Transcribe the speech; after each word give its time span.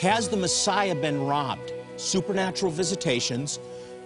Has 0.00 0.28
the 0.28 0.36
Messiah 0.36 0.94
been 0.94 1.26
robbed? 1.26 1.72
Supernatural 1.96 2.72
visitations, 2.72 3.60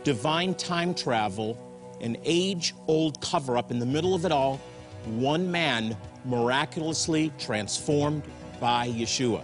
divine 0.05 0.55
time 0.55 0.95
travel, 0.95 1.57
an 2.01 2.19
age 2.25 2.75
old 2.87 3.21
cover 3.21 3.57
up 3.57 3.71
in 3.71 3.79
the 3.79 3.87
middle 3.87 4.15
of 4.15 4.25
it 4.27 4.33
all, 4.33 4.61
one 5.07 5.51
man 5.51 5.97
miraculously 6.25 7.33
transformed 7.39 8.25
by 8.61 8.89
Yeshua. 8.89 9.43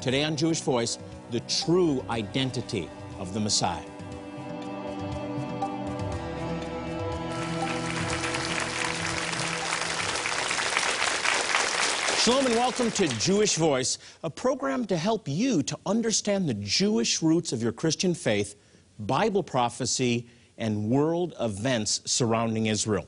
Today 0.00 0.24
on 0.24 0.36
Jewish 0.36 0.60
Voice, 0.60 0.98
the 1.30 1.40
true 1.40 2.04
identity 2.10 2.90
of 3.18 3.32
the 3.32 3.40
Messiah. 3.40 3.93
Shalom 12.24 12.46
and 12.46 12.54
welcome 12.54 12.90
to 12.92 13.06
Jewish 13.18 13.56
Voice, 13.56 13.98
a 14.22 14.30
program 14.30 14.86
to 14.86 14.96
help 14.96 15.28
you 15.28 15.62
to 15.64 15.78
understand 15.84 16.48
the 16.48 16.54
Jewish 16.54 17.20
roots 17.20 17.52
of 17.52 17.62
your 17.62 17.70
Christian 17.70 18.14
faith, 18.14 18.56
Bible 18.98 19.42
prophecy, 19.42 20.26
and 20.56 20.88
world 20.88 21.34
events 21.38 22.00
surrounding 22.06 22.64
Israel. 22.64 23.06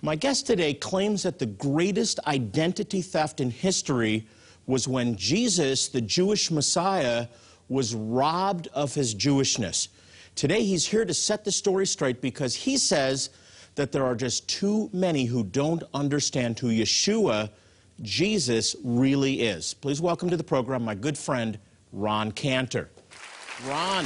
My 0.00 0.16
guest 0.16 0.46
today 0.46 0.72
claims 0.72 1.22
that 1.24 1.38
the 1.38 1.44
greatest 1.44 2.18
identity 2.26 3.02
theft 3.02 3.42
in 3.42 3.50
history 3.50 4.26
was 4.64 4.88
when 4.88 5.16
Jesus, 5.16 5.88
the 5.88 6.00
Jewish 6.00 6.50
Messiah, 6.50 7.26
was 7.68 7.94
robbed 7.94 8.68
of 8.68 8.94
his 8.94 9.14
Jewishness. 9.14 9.88
Today 10.34 10.64
he's 10.64 10.86
here 10.86 11.04
to 11.04 11.12
set 11.12 11.44
the 11.44 11.52
story 11.52 11.86
straight 11.86 12.22
because 12.22 12.54
he 12.54 12.78
says 12.78 13.28
that 13.74 13.92
there 13.92 14.06
are 14.06 14.16
just 14.16 14.48
too 14.48 14.88
many 14.94 15.26
who 15.26 15.44
don't 15.44 15.82
understand 15.92 16.58
who 16.58 16.68
Yeshua 16.68 17.50
Jesus 18.02 18.76
really 18.82 19.42
is. 19.42 19.74
Please 19.74 20.00
welcome 20.00 20.30
to 20.30 20.36
the 20.36 20.44
program 20.44 20.82
my 20.84 20.94
good 20.94 21.18
friend, 21.18 21.58
Ron 21.92 22.32
Cantor. 22.32 22.88
Ron. 23.66 24.04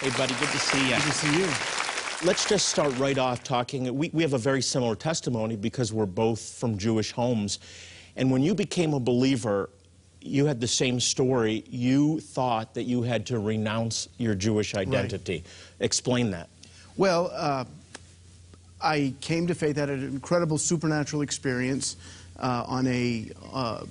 Hey, 0.00 0.10
buddy, 0.16 0.34
good 0.34 0.48
to 0.50 0.58
see 0.58 0.90
you. 0.90 0.94
Good 0.94 1.02
to 1.02 1.12
see 1.12 1.38
you. 1.38 2.26
Let's 2.26 2.48
just 2.48 2.68
start 2.68 2.96
right 2.98 3.18
off 3.18 3.42
talking. 3.42 3.92
We, 3.96 4.10
we 4.12 4.22
have 4.22 4.34
a 4.34 4.38
very 4.38 4.62
similar 4.62 4.94
testimony 4.94 5.56
because 5.56 5.92
we're 5.92 6.06
both 6.06 6.40
from 6.40 6.78
Jewish 6.78 7.10
homes. 7.10 7.58
And 8.16 8.30
when 8.30 8.42
you 8.42 8.54
became 8.54 8.94
a 8.94 9.00
believer, 9.00 9.70
you 10.20 10.46
had 10.46 10.60
the 10.60 10.68
same 10.68 11.00
story. 11.00 11.64
You 11.68 12.20
thought 12.20 12.74
that 12.74 12.84
you 12.84 13.02
had 13.02 13.26
to 13.26 13.40
renounce 13.40 14.08
your 14.18 14.34
Jewish 14.34 14.74
identity. 14.74 15.38
Right. 15.38 15.84
Explain 15.84 16.30
that. 16.30 16.48
Well, 16.96 17.30
uh, 17.34 17.64
I 18.84 19.14
came 19.20 19.46
to 19.46 19.54
faith, 19.54 19.76
had 19.76 19.88
an 19.88 20.04
incredible 20.04 20.58
supernatural 20.58 21.22
experience 21.22 21.96
uh, 22.38 22.64
on 22.66 22.86
a 22.86 23.30
uh, 23.52 23.84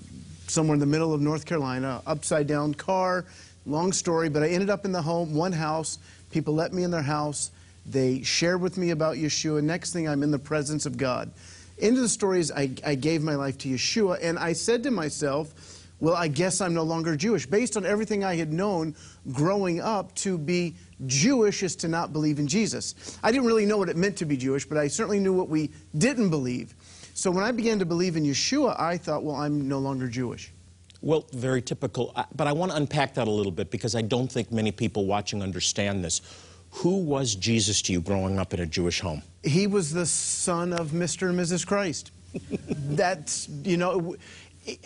somewhere 0.47 0.75
in 0.75 0.79
the 0.79 0.85
middle 0.85 1.13
of 1.13 1.21
North 1.21 1.45
Carolina, 1.45 2.01
upside 2.05 2.45
down 2.45 2.75
car. 2.75 3.25
Long 3.65 3.91
story, 3.91 4.29
but 4.29 4.43
I 4.43 4.49
ended 4.49 4.69
up 4.69 4.85
in 4.85 4.91
the 4.91 5.01
home, 5.01 5.33
one 5.33 5.51
house. 5.51 5.97
People 6.31 6.53
let 6.53 6.73
me 6.73 6.83
in 6.83 6.91
their 6.91 7.01
house. 7.01 7.51
They 7.85 8.21
shared 8.21 8.61
with 8.61 8.77
me 8.77 8.91
about 8.91 9.15
Yeshua. 9.15 9.63
Next 9.63 9.93
thing, 9.93 10.07
I'm 10.07 10.21
in 10.21 10.31
the 10.31 10.39
presence 10.39 10.85
of 10.85 10.97
God. 10.97 11.31
End 11.79 11.95
of 11.95 12.03
the 12.03 12.09
story 12.09 12.39
is 12.39 12.51
I, 12.51 12.69
I 12.85 12.95
gave 12.95 13.23
my 13.23 13.35
life 13.35 13.57
to 13.59 13.69
Yeshua, 13.69 14.19
and 14.21 14.37
I 14.37 14.53
said 14.53 14.83
to 14.83 14.91
myself, 14.91 15.82
well, 16.03 16.15
I 16.15 16.27
guess 16.27 16.59
I'm 16.59 16.73
no 16.73 16.83
longer 16.83 17.15
Jewish. 17.15 17.45
Based 17.45 17.77
on 17.77 17.85
everything 17.85 18.25
I 18.25 18.35
had 18.35 18.51
known 18.51 18.93
growing 19.31 19.79
up, 19.79 20.13
to 20.15 20.37
be 20.37 20.75
Jewish 21.05 21.63
is 21.63 21.77
to 21.77 21.87
not 21.87 22.11
believe 22.11 22.39
in 22.39 22.47
Jesus. 22.47 23.17
I 23.23 23.31
didn't 23.31 23.47
really 23.47 23.65
know 23.65 23.77
what 23.77 23.87
it 23.87 23.95
meant 23.95 24.17
to 24.17 24.25
be 24.25 24.35
Jewish, 24.35 24.65
but 24.65 24.77
I 24.77 24.89
certainly 24.89 25.21
knew 25.21 25.31
what 25.31 25.47
we 25.47 25.71
didn't 25.97 26.29
believe. 26.29 26.75
So 27.13 27.31
when 27.31 27.45
I 27.45 27.53
began 27.53 27.79
to 27.79 27.85
believe 27.85 28.17
in 28.17 28.25
Yeshua, 28.25 28.77
I 28.77 28.97
thought, 28.97 29.23
well, 29.23 29.37
I'm 29.37 29.69
no 29.69 29.79
longer 29.79 30.09
Jewish. 30.09 30.51
Well, 30.99 31.25
very 31.31 31.61
typical. 31.61 32.13
But 32.35 32.47
I 32.47 32.51
want 32.51 32.73
to 32.73 32.77
unpack 32.77 33.13
that 33.13 33.29
a 33.29 33.31
little 33.31 33.53
bit 33.53 33.71
because 33.71 33.95
I 33.95 34.01
don't 34.01 34.29
think 34.29 34.51
many 34.51 34.73
people 34.73 35.05
watching 35.05 35.41
understand 35.41 36.03
this. 36.03 36.19
Who 36.71 36.97
was 36.97 37.33
Jesus 37.33 37.81
to 37.83 37.93
you 37.93 38.01
growing 38.01 38.39
up 38.39 38.53
in 38.53 38.59
a 38.59 38.65
Jewish 38.65 38.99
home? 38.99 39.21
He 39.41 39.67
was 39.67 39.93
the 39.93 40.05
son 40.05 40.73
of 40.73 40.89
Mr. 40.89 41.29
and 41.29 41.39
Mrs. 41.39 41.65
Christ. 41.65 42.11
That's, 42.67 43.47
you 43.63 43.77
know, 43.77 44.15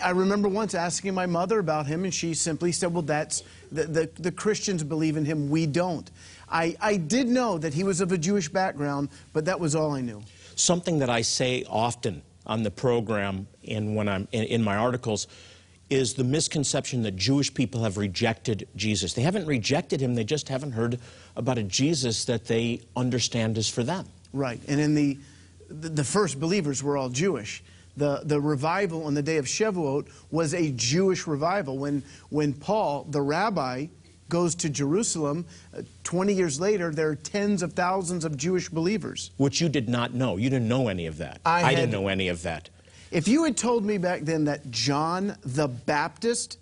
I 0.04 0.10
remember 0.10 0.48
once 0.48 0.74
asking 0.74 1.14
my 1.14 1.26
mother 1.26 1.60
about 1.60 1.86
him, 1.86 2.04
and 2.04 2.14
she 2.14 2.34
simply 2.34 2.72
said, 2.72 2.94
Well, 2.94 3.04
that's 3.04 3.44
the, 3.72 3.84
the, 3.84 4.10
the, 4.20 4.32
Christians 4.32 4.84
believe 4.84 5.18
in 5.18 5.26
him, 5.26 5.50
we 5.50 5.66
don't. 5.66 6.10
I, 6.50 6.76
I 6.82 6.98
did 6.98 7.28
know 7.28 7.58
that 7.58 7.74
he 7.74 7.84
was 7.84 8.02
of 8.02 8.12
a 8.12 8.18
Jewish 8.18 8.50
background, 8.50 9.10
but 9.34 9.46
that 9.46 9.60
was 9.60 9.76
all 9.76 9.92
I 9.92 10.02
knew. 10.02 10.24
Something 10.56 11.00
that 11.00 11.10
I 11.10 11.22
say 11.22 11.64
often 11.70 12.24
on 12.46 12.64
the 12.64 12.72
program 12.72 13.48
and 13.68 13.96
when 13.96 14.08
I'm 14.08 14.28
in, 14.32 14.46
in 14.46 14.64
my 14.64 14.78
articles 14.78 15.28
is 15.90 16.16
the 16.16 16.24
misconception 16.24 17.04
that 17.04 17.16
Jewish 17.16 17.54
people 17.54 17.84
have 17.84 17.98
rejected 17.98 18.68
Jesus. 18.76 19.14
They 19.14 19.22
haven't 19.22 19.46
rejected 19.46 20.02
him, 20.02 20.16
they 20.16 20.24
just 20.24 20.50
haven't 20.50 20.72
heard 20.72 21.00
about 21.36 21.58
a 21.58 21.64
Jesus 21.64 22.26
that 22.26 22.46
they 22.46 22.82
understand 22.96 23.58
is 23.58 23.70
for 23.70 23.84
them. 23.84 24.08
Right. 24.34 24.60
And 24.68 24.82
in 24.82 24.96
the, 24.96 25.18
the, 25.70 25.90
the 25.90 26.04
first 26.04 26.40
believers 26.40 26.82
were 26.82 26.98
all 26.98 27.10
Jewish 27.10 27.64
the, 27.98 28.22
the 28.24 28.40
revival 28.40 29.06
on 29.06 29.14
the 29.14 29.22
day 29.22 29.38
of 29.38 29.46
Shavuot 29.46 30.08
was 30.32 30.54
a 30.54 30.72
Jewish 30.72 31.28
revival. 31.28 31.78
When, 31.78 32.04
when 32.30 32.54
Paul, 32.54 33.06
the 33.10 33.22
rabbi, 33.22 33.88
goes 34.30 34.56
to 34.56 34.70
Jerusalem, 34.70 35.46
uh, 35.76 35.82
20 36.04 36.34
years 36.34 36.60
later, 36.60 36.92
there 36.92 37.10
are 37.10 37.16
tens 37.16 37.64
of 37.64 37.74
thousands 37.74 38.26
of 38.26 38.38
Jewish 38.38 38.70
believers. 38.70 39.32
Which 39.38 39.62
you 39.62 39.70
did 39.70 39.90
not 39.90 40.14
know. 40.14 40.38
You 40.38 40.50
didn't 40.50 40.68
know 40.68 40.90
any 40.90 41.06
of 41.06 41.18
that. 41.18 41.42
I, 41.46 41.64
I 41.64 41.76
didn't 41.76 41.92
know 41.92 42.08
any 42.08 42.28
of 42.28 42.44
that. 42.44 42.70
If 43.10 43.28
you 43.28 43.46
had 43.46 43.56
told 43.56 43.86
me 43.86 43.98
back 43.98 44.22
then 44.22 44.46
that 44.46 44.70
John 44.70 45.38
the 45.44 45.68
Baptist 45.68 46.60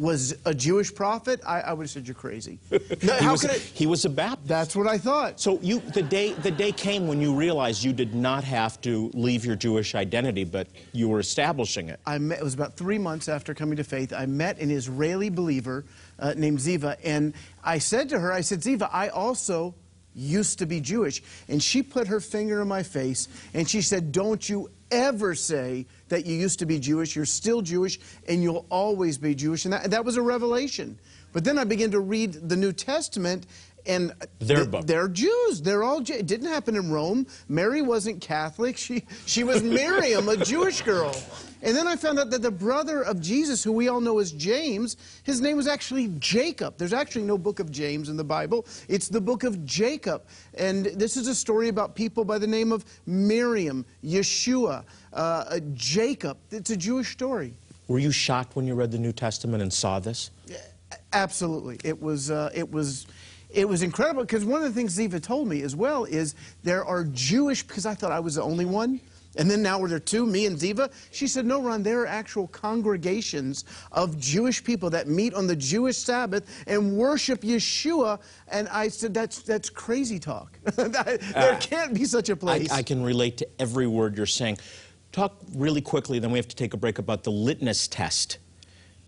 was 0.00 0.34
a 0.46 0.54
Jewish 0.54 0.94
prophet, 0.94 1.42
I, 1.46 1.60
I 1.60 1.72
would 1.74 1.84
have 1.84 1.90
said 1.90 2.08
you're 2.08 2.14
crazy. 2.14 2.58
No, 3.02 3.32
was, 3.32 3.42
he, 3.42 3.86
was, 3.86 4.04
a 4.04 4.10
Baptist. 4.10 4.48
That's 4.48 4.76
what 4.76 4.86
I 4.86 4.98
thought. 4.98 5.40
So 5.40 5.58
you, 5.60 5.80
the 5.80 6.02
day, 6.02 6.32
the 6.32 6.50
day 6.50 6.72
came 6.72 7.06
when 7.06 7.20
you 7.20 7.34
realized 7.34 7.82
you 7.82 7.92
did 7.92 8.14
not 8.14 8.44
have 8.44 8.80
to 8.82 9.10
leave 9.14 9.44
your 9.44 9.56
Jewish 9.56 9.94
identity, 9.94 10.44
but 10.44 10.68
you 10.92 11.08
were 11.08 11.20
establishing 11.20 11.88
it. 11.88 12.00
I 12.06 12.18
met, 12.18 12.38
it 12.38 12.44
was 12.44 12.54
about 12.54 12.76
three 12.76 12.98
months 12.98 13.28
after 13.28 13.54
coming 13.54 13.76
to 13.76 13.84
faith. 13.84 14.12
I 14.12 14.26
met 14.26 14.58
an 14.58 14.70
Israeli 14.70 15.28
believer 15.28 15.84
uh, 16.18 16.34
named 16.36 16.58
Ziva, 16.58 16.96
and 17.04 17.34
I 17.62 17.78
said 17.78 18.08
to 18.10 18.18
her, 18.18 18.32
I 18.32 18.40
said, 18.40 18.60
Ziva, 18.60 18.88
I 18.92 19.08
also 19.08 19.74
used 20.14 20.58
to 20.58 20.66
be 20.66 20.80
Jewish. 20.80 21.22
And 21.48 21.62
she 21.62 21.82
put 21.82 22.08
her 22.08 22.20
finger 22.20 22.60
in 22.62 22.68
my 22.68 22.82
face, 22.82 23.28
and 23.54 23.68
she 23.68 23.82
said, 23.82 24.12
don't 24.12 24.48
you 24.48 24.70
ever 24.90 25.34
say 25.34 25.86
that 26.08 26.26
you 26.26 26.34
used 26.34 26.58
to 26.58 26.66
be 26.66 26.78
Jewish. 26.78 27.14
You're 27.14 27.24
still 27.24 27.62
Jewish, 27.62 28.00
and 28.28 28.42
you'll 28.42 28.66
always 28.70 29.18
be 29.18 29.34
Jewish. 29.34 29.64
And 29.64 29.72
that, 29.72 29.90
that 29.90 30.04
was 30.04 30.16
a 30.16 30.22
revelation. 30.22 30.98
But 31.32 31.44
then 31.44 31.58
I 31.58 31.64
began 31.64 31.92
to 31.92 32.00
read 32.00 32.32
the 32.48 32.56
New 32.56 32.72
Testament, 32.72 33.46
and 33.86 34.12
their 34.38 34.66
th 34.66 34.84
they're 34.86 35.08
Jews. 35.08 35.62
They're 35.62 35.82
all. 35.82 36.00
It 36.00 36.26
didn't 36.26 36.48
happen 36.48 36.76
in 36.76 36.90
Rome. 36.90 37.26
Mary 37.48 37.82
wasn't 37.82 38.20
Catholic. 38.20 38.76
She 38.76 39.04
she 39.26 39.44
was 39.44 39.62
Miriam, 39.62 40.28
a 40.28 40.36
Jewish 40.36 40.82
girl. 40.82 41.14
And 41.62 41.76
then 41.76 41.86
I 41.86 41.96
found 41.96 42.18
out 42.18 42.30
that 42.30 42.40
the 42.40 42.50
brother 42.50 43.02
of 43.02 43.20
Jesus, 43.20 43.62
who 43.62 43.72
we 43.72 43.88
all 43.88 44.00
know 44.00 44.18
as 44.18 44.32
James, 44.32 44.96
his 45.24 45.42
name 45.42 45.56
was 45.58 45.66
actually 45.66 46.08
Jacob. 46.18 46.78
There's 46.78 46.94
actually 46.94 47.24
no 47.24 47.36
book 47.36 47.60
of 47.60 47.70
James 47.70 48.08
in 48.08 48.16
the 48.16 48.24
Bible. 48.24 48.66
It's 48.88 49.08
the 49.08 49.20
book 49.20 49.44
of 49.44 49.64
Jacob. 49.66 50.22
And 50.54 50.86
this 50.86 51.18
is 51.18 51.28
a 51.28 51.34
story 51.34 51.68
about 51.68 51.94
people 51.94 52.24
by 52.24 52.38
the 52.38 52.46
name 52.46 52.72
of 52.72 52.86
Miriam, 53.04 53.84
Yeshua, 54.02 54.84
uh, 55.12 55.60
Jacob. 55.74 56.38
It's 56.50 56.70
a 56.70 56.76
Jewish 56.76 57.12
story. 57.12 57.52
Were 57.88 57.98
you 57.98 58.10
shocked 58.12 58.56
when 58.56 58.66
you 58.66 58.74
read 58.74 58.90
the 58.90 58.98
New 58.98 59.12
Testament 59.12 59.62
and 59.62 59.70
saw 59.70 60.00
this? 60.00 60.30
Absolutely. 61.12 61.78
It 61.84 62.00
was, 62.00 62.30
uh, 62.30 62.50
it 62.54 62.70
was, 62.70 63.06
it 63.52 63.68
was 63.68 63.82
incredible 63.82 64.22
because 64.22 64.44
one 64.44 64.62
of 64.62 64.68
the 64.68 64.74
things 64.74 64.96
Ziva 64.96 65.22
told 65.22 65.48
me 65.48 65.62
as 65.62 65.74
well 65.74 66.04
is 66.04 66.34
there 66.62 66.84
are 66.84 67.04
Jewish, 67.04 67.62
because 67.62 67.86
I 67.86 67.94
thought 67.94 68.12
I 68.12 68.20
was 68.20 68.36
the 68.36 68.42
only 68.42 68.64
one. 68.64 69.00
And 69.36 69.48
then 69.48 69.62
now 69.62 69.78
were 69.78 69.88
there 69.88 70.00
two, 70.00 70.26
me 70.26 70.46
and 70.46 70.58
Ziva? 70.58 70.92
She 71.12 71.28
said, 71.28 71.46
no, 71.46 71.62
Ron, 71.62 71.84
there 71.84 72.00
are 72.00 72.06
actual 72.06 72.48
congregations 72.48 73.64
of 73.92 74.18
Jewish 74.18 74.62
people 74.62 74.90
that 74.90 75.06
meet 75.06 75.34
on 75.34 75.46
the 75.46 75.54
Jewish 75.54 75.98
Sabbath 75.98 76.64
and 76.66 76.96
worship 76.96 77.42
Yeshua. 77.42 78.20
And 78.48 78.68
I 78.68 78.88
said, 78.88 79.14
that's, 79.14 79.42
that's 79.42 79.70
crazy 79.70 80.18
talk. 80.18 80.58
there 80.74 81.18
uh, 81.36 81.56
can't 81.60 81.94
be 81.94 82.04
such 82.04 82.28
a 82.28 82.34
place. 82.34 82.72
I, 82.72 82.78
I 82.78 82.82
can 82.82 83.04
relate 83.04 83.36
to 83.38 83.48
every 83.60 83.86
word 83.86 84.16
you're 84.16 84.26
saying. 84.26 84.58
Talk 85.12 85.36
really 85.54 85.80
quickly, 85.80 86.18
then 86.18 86.32
we 86.32 86.38
have 86.38 86.48
to 86.48 86.56
take 86.56 86.74
a 86.74 86.76
break 86.76 86.98
about 86.98 87.22
the 87.22 87.30
litmus 87.30 87.86
test 87.86 88.38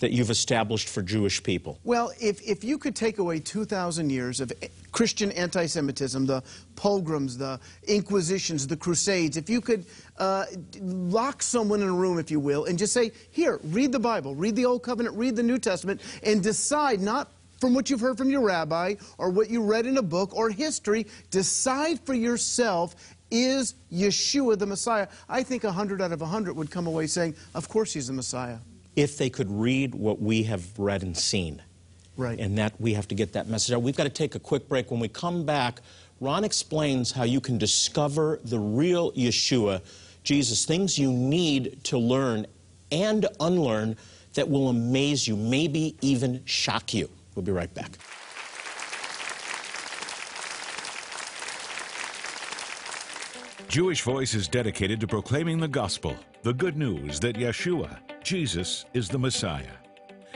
that 0.03 0.11
you've 0.11 0.31
established 0.31 0.89
for 0.89 1.01
Jewish 1.01 1.41
people? 1.43 1.79
Well, 1.85 2.13
if, 2.21 2.43
if 2.43 2.65
you 2.65 2.77
could 2.77 2.97
take 2.97 3.19
away 3.19 3.39
2,000 3.39 4.11
years 4.11 4.41
of 4.41 4.53
Christian 4.91 5.31
anti 5.33 5.65
Semitism, 5.65 6.27
the 6.27 6.43
pogroms, 6.75 7.39
the 7.39 7.61
inquisitions, 7.85 8.67
the 8.67 8.77
crusades, 8.77 9.37
if 9.37 9.49
you 9.49 9.61
could 9.61 9.87
uh, 10.19 10.45
lock 10.81 11.41
someone 11.41 11.83
in 11.83 11.89
a 11.89 11.93
room, 11.93 12.19
if 12.19 12.33
you 12.33 12.41
will, 12.41 12.65
and 12.65 12.77
just 12.77 12.93
say, 12.93 13.13
Here, 13.31 13.61
read 13.63 13.93
the 13.93 14.01
Bible, 14.01 14.35
read 14.35 14.57
the 14.57 14.65
Old 14.65 14.83
Covenant, 14.83 15.17
read 15.17 15.37
the 15.37 15.43
New 15.43 15.59
Testament, 15.59 16.01
and 16.25 16.43
decide 16.43 17.01
not 17.01 17.31
from 17.61 17.73
what 17.73 17.89
you've 17.89 18.01
heard 18.01 18.19
from 18.19 18.29
your 18.29 18.41
rabbi 18.41 18.97
or 19.19 19.31
what 19.31 19.51
you 19.51 19.63
read 19.63 19.87
in 19.87 19.99
a 19.99 20.03
book 20.03 20.35
or 20.35 20.51
history, 20.51 21.07
decide 21.31 22.01
for 22.01 22.15
yourself 22.15 22.97
is 23.31 23.77
Yeshua 23.91 24.59
the 24.59 24.67
Messiah? 24.67 25.07
I 25.29 25.45
think 25.45 25.63
100 25.63 26.03
out 26.03 26.11
of 26.11 26.21
100 26.21 26.55
would 26.55 26.73
come 26.73 26.89
away 26.89 27.07
saying, 27.07 27.37
Of 27.55 27.69
course 27.69 27.93
he's 27.93 28.09
the 28.09 28.13
Messiah. 28.13 28.59
If 28.97 29.19
they 29.19 29.31
could 29.31 29.51
read 29.51 29.95
what 29.95 30.21
we 30.21 30.43
have 30.45 30.79
read 30.79 31.03
and 31.03 31.17
seen. 31.17 31.63
Right. 32.17 32.39
And 32.39 32.59
that 32.59 32.79
we 32.81 32.93
have 32.95 33.09
to 33.09 33.15
get 33.15 33.33
that 33.33 33.49
message 33.49 33.75
out. 33.75 33.83
We've 33.83 33.97
got 33.97 34.05
to 34.05 34.11
take 34.11 34.35
a 34.35 34.39
quick 34.39 34.69
break. 34.69 34.91
When 34.91 35.01
we 35.01 35.09
come 35.09 35.45
back, 35.47 35.81
Ron 36.21 36.45
explains 36.45 37.11
how 37.11 37.25
you 37.25 37.41
can 37.41 37.59
discover 37.59 38.39
the 38.45 38.59
real 38.59 39.13
Yeshua, 39.13 39.83
Jesus, 40.23 40.65
things 40.65 40.99
you 40.99 41.11
need 41.13 41.83
to 41.85 41.99
learn 41.99 42.47
and 42.91 43.27
unlearn 43.41 43.97
that 44.35 44.49
will 44.49 44.69
amaze 44.69 45.27
you, 45.27 45.37
maybe 45.37 45.97
even 46.01 46.43
shock 46.45 46.95
you. 46.95 47.09
We'll 47.35 47.45
be 47.45 47.53
right 47.53 47.73
back. 47.73 47.93
Jewish 53.69 54.03
Voice 54.03 54.35
is 54.35 54.49
dedicated 54.49 55.01
to 55.01 55.07
proclaiming 55.07 55.59
the 55.59 55.67
gospel, 55.67 56.15
the 56.43 56.53
good 56.53 56.77
news 56.77 57.19
that 57.21 57.37
Yeshua, 57.37 57.99
Jesus, 58.23 58.85
is 58.95 59.09
the 59.09 59.19
Messiah. 59.19 59.77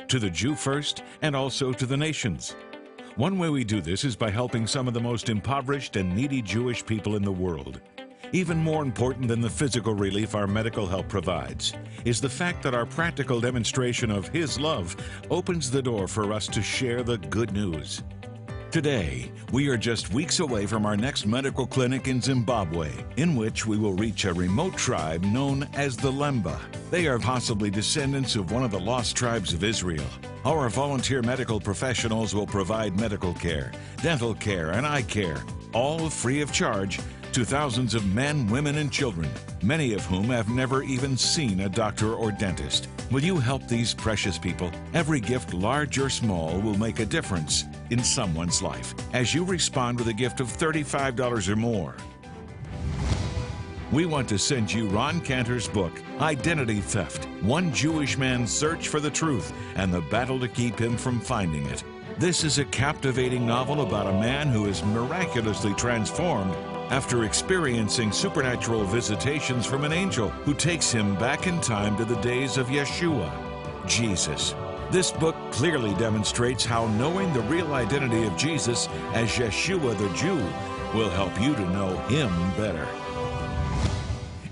To 0.08 0.18
the 0.18 0.30
Jew 0.30 0.54
first, 0.54 1.02
and 1.22 1.36
also 1.36 1.72
to 1.72 1.86
the 1.86 1.96
nations. 1.96 2.56
One 3.14 3.38
way 3.38 3.48
we 3.48 3.64
do 3.64 3.80
this 3.80 4.04
is 4.04 4.16
by 4.16 4.30
helping 4.30 4.66
some 4.66 4.88
of 4.88 4.94
the 4.94 5.00
most 5.00 5.28
impoverished 5.28 5.96
and 5.96 6.14
needy 6.14 6.42
Jewish 6.42 6.84
people 6.84 7.16
in 7.16 7.22
the 7.22 7.32
world. 7.32 7.80
Even 8.32 8.58
more 8.58 8.82
important 8.82 9.28
than 9.28 9.40
the 9.40 9.48
physical 9.48 9.94
relief 9.94 10.34
our 10.34 10.48
medical 10.48 10.84
help 10.84 11.08
provides 11.08 11.74
is 12.04 12.20
the 12.20 12.28
fact 12.28 12.62
that 12.64 12.74
our 12.74 12.86
practical 12.86 13.40
demonstration 13.40 14.10
of 14.10 14.28
His 14.28 14.58
love 14.58 14.96
opens 15.30 15.70
the 15.70 15.82
door 15.82 16.08
for 16.08 16.32
us 16.32 16.48
to 16.48 16.62
share 16.62 17.04
the 17.04 17.18
good 17.18 17.52
news. 17.52 18.02
Today, 18.72 19.30
we 19.52 19.68
are 19.68 19.76
just 19.76 20.12
weeks 20.12 20.40
away 20.40 20.66
from 20.66 20.84
our 20.84 20.96
next 20.96 21.24
medical 21.24 21.66
clinic 21.66 22.08
in 22.08 22.20
Zimbabwe, 22.20 22.90
in 23.16 23.36
which 23.36 23.64
we 23.64 23.78
will 23.78 23.94
reach 23.94 24.24
a 24.24 24.34
remote 24.34 24.76
tribe 24.76 25.22
known 25.22 25.66
as 25.74 25.96
the 25.96 26.10
Lemba. 26.10 26.58
They 26.90 27.06
are 27.06 27.18
possibly 27.18 27.70
descendants 27.70 28.34
of 28.34 28.50
one 28.50 28.64
of 28.64 28.72
the 28.72 28.80
lost 28.80 29.16
tribes 29.16 29.54
of 29.54 29.62
Israel. 29.62 30.04
Our 30.44 30.68
volunteer 30.68 31.22
medical 31.22 31.60
professionals 31.60 32.34
will 32.34 32.46
provide 32.46 32.98
medical 32.98 33.34
care, 33.34 33.72
dental 34.02 34.34
care, 34.34 34.72
and 34.72 34.84
eye 34.84 35.02
care, 35.02 35.42
all 35.72 36.10
free 36.10 36.42
of 36.42 36.52
charge 36.52 36.98
to 37.36 37.44
thousands 37.44 37.94
of 37.94 38.14
men, 38.14 38.48
women, 38.48 38.78
and 38.78 38.90
children, 38.90 39.28
many 39.62 39.92
of 39.92 40.02
whom 40.06 40.24
have 40.30 40.48
never 40.48 40.82
even 40.82 41.18
seen 41.18 41.60
a 41.60 41.68
doctor 41.68 42.14
or 42.14 42.32
dentist. 42.32 42.88
Will 43.10 43.22
you 43.22 43.36
help 43.36 43.68
these 43.68 43.92
precious 43.92 44.38
people? 44.38 44.70
Every 44.94 45.20
gift, 45.20 45.52
large 45.52 45.98
or 45.98 46.08
small, 46.08 46.58
will 46.62 46.78
make 46.78 46.98
a 46.98 47.04
difference 47.04 47.64
in 47.90 48.02
someone's 48.02 48.62
life 48.62 48.94
as 49.12 49.34
you 49.34 49.44
respond 49.44 49.98
with 49.98 50.08
a 50.08 50.14
gift 50.14 50.40
of 50.40 50.46
$35 50.46 51.48
or 51.50 51.56
more. 51.56 51.94
We 53.92 54.06
want 54.06 54.30
to 54.30 54.38
send 54.38 54.72
you 54.72 54.88
Ron 54.88 55.20
Cantor's 55.20 55.68
book, 55.68 55.92
Identity 56.20 56.80
Theft 56.80 57.26
One 57.42 57.70
Jewish 57.70 58.16
Man's 58.16 58.50
Search 58.50 58.88
for 58.88 58.98
the 58.98 59.10
Truth 59.10 59.52
and 59.74 59.92
the 59.92 60.00
Battle 60.00 60.40
to 60.40 60.48
Keep 60.48 60.78
Him 60.78 60.96
from 60.96 61.20
Finding 61.20 61.66
It. 61.66 61.84
This 62.18 62.44
is 62.44 62.58
a 62.58 62.64
captivating 62.64 63.46
novel 63.46 63.82
about 63.82 64.06
a 64.06 64.20
man 64.20 64.48
who 64.48 64.64
is 64.64 64.82
miraculously 64.84 65.74
transformed 65.74 66.56
after 66.90 67.24
experiencing 67.24 68.12
supernatural 68.12 68.84
visitations 68.84 69.66
from 69.66 69.84
an 69.84 69.92
angel 69.92 70.28
who 70.28 70.54
takes 70.54 70.90
him 70.90 71.16
back 71.16 71.46
in 71.46 71.60
time 71.60 71.96
to 71.96 72.04
the 72.04 72.20
days 72.20 72.58
of 72.58 72.68
Yeshua, 72.68 73.30
Jesus. 73.86 74.54
This 74.90 75.10
book 75.10 75.34
clearly 75.50 75.94
demonstrates 75.94 76.64
how 76.64 76.86
knowing 76.88 77.32
the 77.32 77.40
real 77.42 77.74
identity 77.74 78.24
of 78.24 78.36
Jesus 78.36 78.88
as 79.14 79.30
Yeshua 79.30 79.98
the 79.98 80.08
Jew 80.16 80.36
will 80.96 81.10
help 81.10 81.40
you 81.40 81.54
to 81.54 81.70
know 81.70 81.96
him 82.08 82.30
better. 82.56 82.86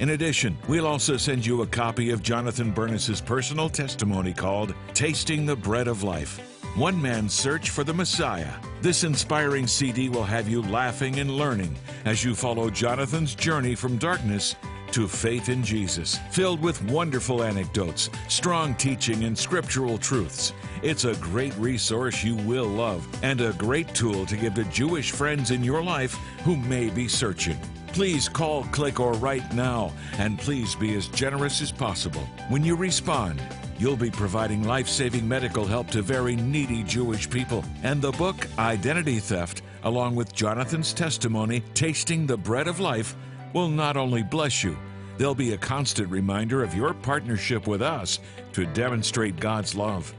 In 0.00 0.10
addition, 0.10 0.58
we'll 0.68 0.88
also 0.88 1.16
send 1.16 1.46
you 1.46 1.62
a 1.62 1.66
copy 1.66 2.10
of 2.10 2.22
Jonathan 2.22 2.72
Bernis's 2.72 3.20
personal 3.20 3.68
testimony 3.68 4.32
called 4.32 4.74
Tasting 4.92 5.46
the 5.46 5.54
Bread 5.54 5.86
of 5.86 6.02
Life 6.02 6.40
One 6.76 7.00
Man's 7.00 7.32
Search 7.32 7.70
for 7.70 7.84
the 7.84 7.94
Messiah. 7.94 8.52
This 8.80 9.04
inspiring 9.04 9.68
CD 9.68 10.08
will 10.08 10.24
have 10.24 10.48
you 10.48 10.62
laughing 10.62 11.20
and 11.20 11.30
learning 11.30 11.76
as 12.06 12.24
you 12.24 12.34
follow 12.34 12.70
Jonathan's 12.70 13.36
journey 13.36 13.76
from 13.76 13.96
darkness 13.96 14.56
to 14.90 15.06
faith 15.06 15.48
in 15.48 15.62
Jesus, 15.62 16.18
filled 16.30 16.60
with 16.60 16.82
wonderful 16.90 17.44
anecdotes, 17.44 18.10
strong 18.28 18.74
teaching, 18.74 19.24
and 19.24 19.38
scriptural 19.38 19.96
truths. 19.98 20.52
It's 20.82 21.04
a 21.04 21.14
great 21.14 21.54
resource 21.56 22.24
you 22.24 22.34
will 22.34 22.66
love 22.66 23.06
and 23.22 23.40
a 23.40 23.52
great 23.54 23.94
tool 23.94 24.26
to 24.26 24.36
give 24.36 24.54
to 24.54 24.64
Jewish 24.64 25.12
friends 25.12 25.52
in 25.52 25.62
your 25.62 25.82
life 25.82 26.14
who 26.44 26.56
may 26.56 26.90
be 26.90 27.06
searching. 27.06 27.58
Please 27.94 28.28
call, 28.28 28.64
click, 28.64 28.98
or 28.98 29.12
write 29.12 29.54
now, 29.54 29.92
and 30.18 30.36
please 30.36 30.74
be 30.74 30.96
as 30.96 31.06
generous 31.06 31.62
as 31.62 31.70
possible. 31.70 32.22
When 32.48 32.64
you 32.64 32.74
respond, 32.74 33.40
you'll 33.78 33.96
be 33.96 34.10
providing 34.10 34.64
life 34.64 34.88
saving 34.88 35.28
medical 35.28 35.64
help 35.64 35.88
to 35.92 36.02
very 36.02 36.34
needy 36.34 36.82
Jewish 36.82 37.30
people. 37.30 37.64
And 37.84 38.02
the 38.02 38.10
book, 38.10 38.48
Identity 38.58 39.20
Theft, 39.20 39.62
along 39.84 40.16
with 40.16 40.34
Jonathan's 40.34 40.92
testimony, 40.92 41.62
Tasting 41.74 42.26
the 42.26 42.36
Bread 42.36 42.66
of 42.66 42.80
Life, 42.80 43.14
will 43.52 43.68
not 43.68 43.96
only 43.96 44.24
bless 44.24 44.64
you, 44.64 44.76
they'll 45.16 45.32
be 45.32 45.52
a 45.52 45.58
constant 45.58 46.10
reminder 46.10 46.64
of 46.64 46.74
your 46.74 46.94
partnership 46.94 47.68
with 47.68 47.80
us 47.80 48.18
to 48.54 48.66
demonstrate 48.66 49.36
God's 49.36 49.76
love. 49.76 50.12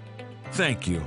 Thank 0.54 0.88
you. 0.88 1.06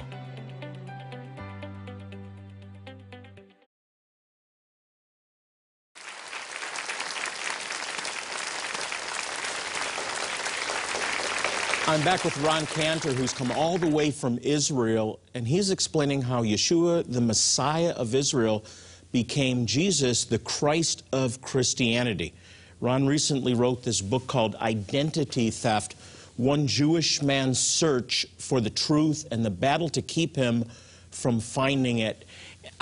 I'm 11.89 12.05
back 12.05 12.23
with 12.23 12.37
Ron 12.43 12.67
Cantor, 12.67 13.15
who's 13.15 13.33
come 13.33 13.51
all 13.51 13.79
the 13.79 13.89
way 13.89 14.11
from 14.11 14.37
Israel, 14.43 15.21
and 15.33 15.49
he's 15.49 15.71
explaining 15.71 16.21
how 16.21 16.43
Yeshua, 16.43 17.11
the 17.11 17.23
Messiah 17.23 17.93
of 17.93 18.15
Israel, 18.15 18.63
became 19.11 19.65
Jesus, 19.65 20.27
the 20.27 20.39
Christ 20.39 21.05
of 21.13 21.41
Christianity. 21.41 22.35
Ron 22.83 23.07
recently 23.07 23.55
wrote 23.55 23.85
this 23.85 24.03
book 24.03 24.27
called 24.27 24.55
Identity 24.57 25.49
Theft 25.49 25.95
One 26.37 26.67
Jewish 26.67 27.23
Man's 27.23 27.59
Search 27.59 28.27
for 28.37 28.61
the 28.61 28.69
Truth 28.69 29.27
and 29.31 29.43
the 29.43 29.51
Battle 29.51 29.89
to 29.89 30.03
Keep 30.03 30.37
Him 30.37 30.67
from 31.11 31.41
Finding 31.41 32.01
It. 32.01 32.27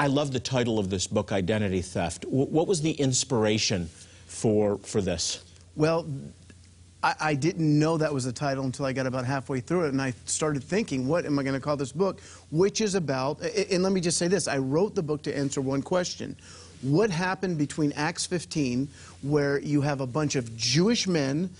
I 0.01 0.09
love 0.09 0.33
the 0.33 0.41
title 0.41 0.81
of 0.81 0.91
this 0.91 1.07
book, 1.07 1.31
Identity 1.31 1.81
Theft. 1.81 2.25
what 2.25 2.67
was 2.67 2.83
the 2.83 2.91
inspiration 2.91 3.89
for, 4.27 4.79
for 4.79 5.01
this? 5.01 5.45
Well, 5.77 6.07
I, 7.03 7.15
I, 7.21 7.35
didn't 7.35 7.79
know 7.79 7.99
that 7.99 8.13
was 8.13 8.25
the 8.25 8.33
title 8.33 8.65
until 8.65 8.87
I 8.87 8.93
got 8.93 9.07
about 9.07 9.25
halfway 9.25 9.61
through 9.61 9.87
it, 9.87 9.89
and 9.91 10.01
I 10.01 10.15
started 10.25 10.65
thinking, 10.65 11.07
what 11.07 11.27
am 11.27 11.39
I 11.39 11.43
going 11.43 11.55
to 11.55 11.61
call 11.61 11.77
this 11.77 11.93
book? 11.93 12.21
Which 12.51 12.81
is 12.81 12.95
about, 12.95 13.41
and 13.43 13.83
let 13.83 13.93
me 13.93 14.01
just 14.01 14.19
say 14.19 14.29
this 14.29 14.49
I 14.49 14.59
wrote 14.59 14.95
the 14.95 15.03
book 15.03 15.23
to 15.23 15.37
answer 15.37 15.61
one 15.61 15.83
question. 15.83 16.37
What 16.83 17.11
happened 17.11 17.59
between 17.59 17.93
Acts 17.93 18.27
15, 18.27 18.89
where 19.23 19.61
you 19.61 19.81
have 19.83 20.01
a 20.01 20.07
bunch 20.07 20.37
of 20.37 20.57
Jewish 20.57 21.07
men 21.07 21.51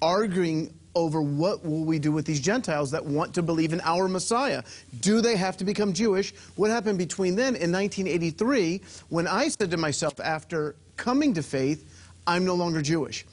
arguing 0.00 0.72
over 0.94 1.20
what 1.20 1.64
will 1.64 1.84
we 1.84 1.98
do 1.98 2.12
with 2.12 2.24
these 2.24 2.40
Gentiles 2.40 2.90
that 2.92 3.04
want 3.04 3.34
to 3.34 3.42
believe 3.42 3.72
in 3.72 3.80
our 3.82 4.08
Messiah? 4.08 4.62
Do 5.00 5.20
they 5.20 5.36
have 5.36 5.56
to 5.58 5.64
become 5.64 5.92
Jewish? 5.92 6.32
What 6.56 6.70
happened 6.70 6.98
between 6.98 7.34
then 7.34 7.56
in 7.56 7.72
1983 7.72 8.80
when 9.08 9.26
I 9.26 9.48
said 9.48 9.70
to 9.70 9.76
myself, 9.76 10.20
after 10.20 10.76
coming 10.96 11.34
to 11.34 11.42
faith, 11.42 11.90
I'm 12.26 12.44
no 12.44 12.54
longer 12.54 12.80
Jewish? 12.80 13.26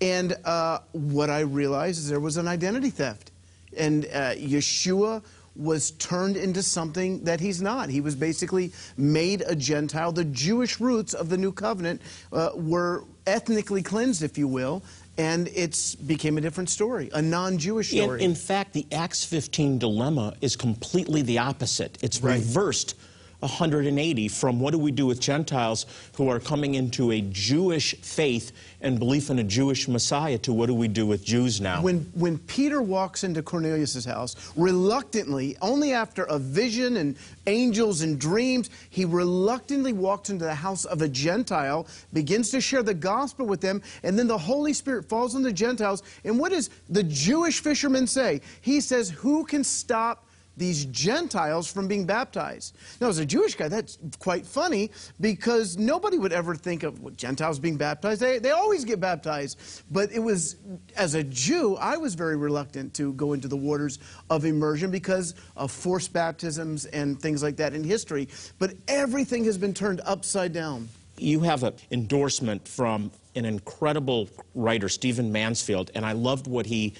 And 0.00 0.36
uh, 0.44 0.80
what 0.92 1.30
I 1.30 1.40
realized 1.40 1.98
is 1.98 2.08
there 2.08 2.20
was 2.20 2.36
an 2.36 2.48
identity 2.48 2.90
theft. 2.90 3.32
And 3.76 4.04
uh, 4.06 4.34
Yeshua 4.34 5.22
was 5.58 5.90
turned 5.92 6.36
into 6.36 6.62
something 6.62 7.22
that 7.24 7.40
he's 7.40 7.60
not. 7.60 7.90
He 7.90 8.00
was 8.00 8.14
basically 8.14 8.72
made 8.96 9.42
a 9.46 9.56
Gentile. 9.56 10.12
The 10.12 10.24
Jewish 10.24 10.80
roots 10.80 11.14
of 11.14 11.28
the 11.28 11.36
new 11.36 11.50
covenant 11.50 12.00
uh, 12.32 12.50
were 12.54 13.04
ethnically 13.26 13.82
cleansed, 13.82 14.22
if 14.22 14.38
you 14.38 14.46
will, 14.46 14.84
and 15.18 15.48
it 15.48 15.96
became 16.06 16.38
a 16.38 16.40
different 16.40 16.70
story, 16.70 17.10
a 17.12 17.20
non-Jewish 17.20 17.90
story. 17.90 18.22
In, 18.22 18.30
in, 18.30 18.36
fact, 18.36 18.72
the 18.72 18.86
Acts 18.92 19.24
15 19.24 19.80
dilemma 19.80 20.34
is 20.40 20.54
completely 20.54 21.22
the 21.22 21.38
opposite. 21.38 21.98
It's 22.02 22.22
right. 22.22 22.34
reversed 22.34 22.94
180 23.40 24.28
from 24.28 24.58
what 24.58 24.72
do 24.72 24.78
we 24.78 24.90
do 24.90 25.06
with 25.06 25.20
Gentiles 25.20 25.86
who 26.16 26.28
are 26.28 26.40
coming 26.40 26.74
into 26.74 27.12
a 27.12 27.20
Jewish 27.20 27.94
faith 27.96 28.52
and 28.80 28.98
belief 28.98 29.30
in 29.30 29.38
a 29.38 29.44
Jewish 29.44 29.86
Messiah 29.88 30.38
to 30.38 30.52
what 30.52 30.66
do 30.66 30.74
we 30.74 30.88
do 30.88 31.06
with 31.06 31.24
Jews 31.24 31.60
now? 31.60 31.82
When, 31.82 32.00
when 32.14 32.38
Peter 32.38 32.82
walks 32.82 33.24
into 33.24 33.42
Cornelius' 33.42 34.04
house, 34.04 34.52
reluctantly, 34.56 35.56
only 35.62 35.92
after 35.92 36.24
a 36.24 36.38
vision 36.38 36.96
and 36.96 37.16
angels 37.46 38.02
and 38.02 38.18
dreams, 38.18 38.70
he 38.90 39.04
reluctantly 39.04 39.92
walks 39.92 40.30
into 40.30 40.44
the 40.44 40.54
house 40.54 40.84
of 40.84 41.02
a 41.02 41.08
Gentile, 41.08 41.86
begins 42.12 42.50
to 42.50 42.60
share 42.60 42.82
the 42.82 42.94
gospel 42.94 43.46
with 43.46 43.60
them, 43.60 43.82
and 44.02 44.18
then 44.18 44.26
the 44.26 44.38
Holy 44.38 44.72
Spirit 44.72 45.08
falls 45.08 45.34
on 45.34 45.42
the 45.42 45.52
Gentiles. 45.52 46.02
And 46.24 46.38
what 46.38 46.50
does 46.50 46.70
the 46.88 47.04
Jewish 47.04 47.60
fisherman 47.60 48.06
say? 48.06 48.40
He 48.60 48.80
says, 48.80 49.10
Who 49.10 49.44
can 49.44 49.64
stop 49.64 50.27
these 50.58 50.84
Gentiles 50.86 51.70
from 51.70 51.88
being 51.88 52.04
baptized. 52.04 52.76
Now, 53.00 53.08
as 53.08 53.18
a 53.18 53.26
Jewish 53.26 53.54
guy, 53.54 53.68
that's 53.68 53.98
quite 54.18 54.46
funny 54.46 54.90
because 55.20 55.76
nobody 55.76 56.18
would 56.18 56.32
ever 56.32 56.54
think 56.54 56.82
of 56.82 57.00
well, 57.00 57.14
Gentiles 57.14 57.58
being 57.58 57.76
baptized. 57.76 58.20
They, 58.20 58.38
they 58.38 58.50
always 58.50 58.84
get 58.84 59.00
baptized. 59.00 59.58
But 59.90 60.12
it 60.12 60.18
was, 60.18 60.56
as 60.96 61.14
a 61.14 61.22
Jew, 61.22 61.76
I 61.76 61.96
was 61.96 62.14
very 62.14 62.36
reluctant 62.36 62.94
to 62.94 63.12
go 63.14 63.32
into 63.32 63.48
the 63.48 63.56
waters 63.56 63.98
of 64.30 64.44
immersion 64.44 64.90
because 64.90 65.34
of 65.56 65.70
forced 65.70 66.12
baptisms 66.12 66.86
and 66.86 67.20
things 67.20 67.42
like 67.42 67.56
that 67.56 67.74
in 67.74 67.84
history. 67.84 68.28
But 68.58 68.74
everything 68.88 69.44
has 69.44 69.56
been 69.56 69.74
turned 69.74 70.00
upside 70.04 70.52
down. 70.52 70.88
You 71.16 71.40
have 71.40 71.62
an 71.64 71.74
endorsement 71.90 72.66
from 72.66 73.10
an 73.34 73.44
incredible 73.44 74.28
writer, 74.54 74.88
Stephen 74.88 75.32
Mansfield, 75.32 75.90
and 75.94 76.04
I 76.04 76.12
loved 76.12 76.46
what 76.46 76.66
he, 76.66 76.94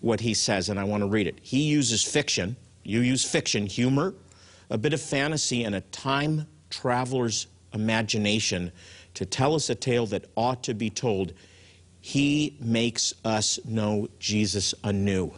what 0.00 0.20
he 0.20 0.34
says, 0.34 0.68
and 0.68 0.78
I 0.78 0.84
want 0.84 1.02
to 1.02 1.08
read 1.08 1.26
it. 1.26 1.38
He 1.42 1.62
uses 1.62 2.02
fiction, 2.02 2.56
you 2.86 3.00
use 3.00 3.24
fiction, 3.24 3.66
humor, 3.66 4.14
a 4.70 4.78
bit 4.78 4.92
of 4.92 5.00
fantasy, 5.00 5.64
and 5.64 5.74
a 5.74 5.80
time 5.80 6.46
traveler's 6.70 7.46
imagination 7.72 8.72
to 9.14 9.26
tell 9.26 9.54
us 9.54 9.70
a 9.70 9.74
tale 9.74 10.06
that 10.06 10.24
ought 10.36 10.62
to 10.64 10.74
be 10.74 10.90
told. 10.90 11.32
He 12.00 12.56
makes 12.60 13.14
us 13.24 13.58
know 13.64 14.08
Jesus 14.20 14.74
anew. 14.84 15.32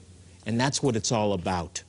And 0.46 0.60
that's 0.60 0.82
what 0.82 0.96
it's 0.96 1.12
all 1.12 1.32
about. 1.32 1.82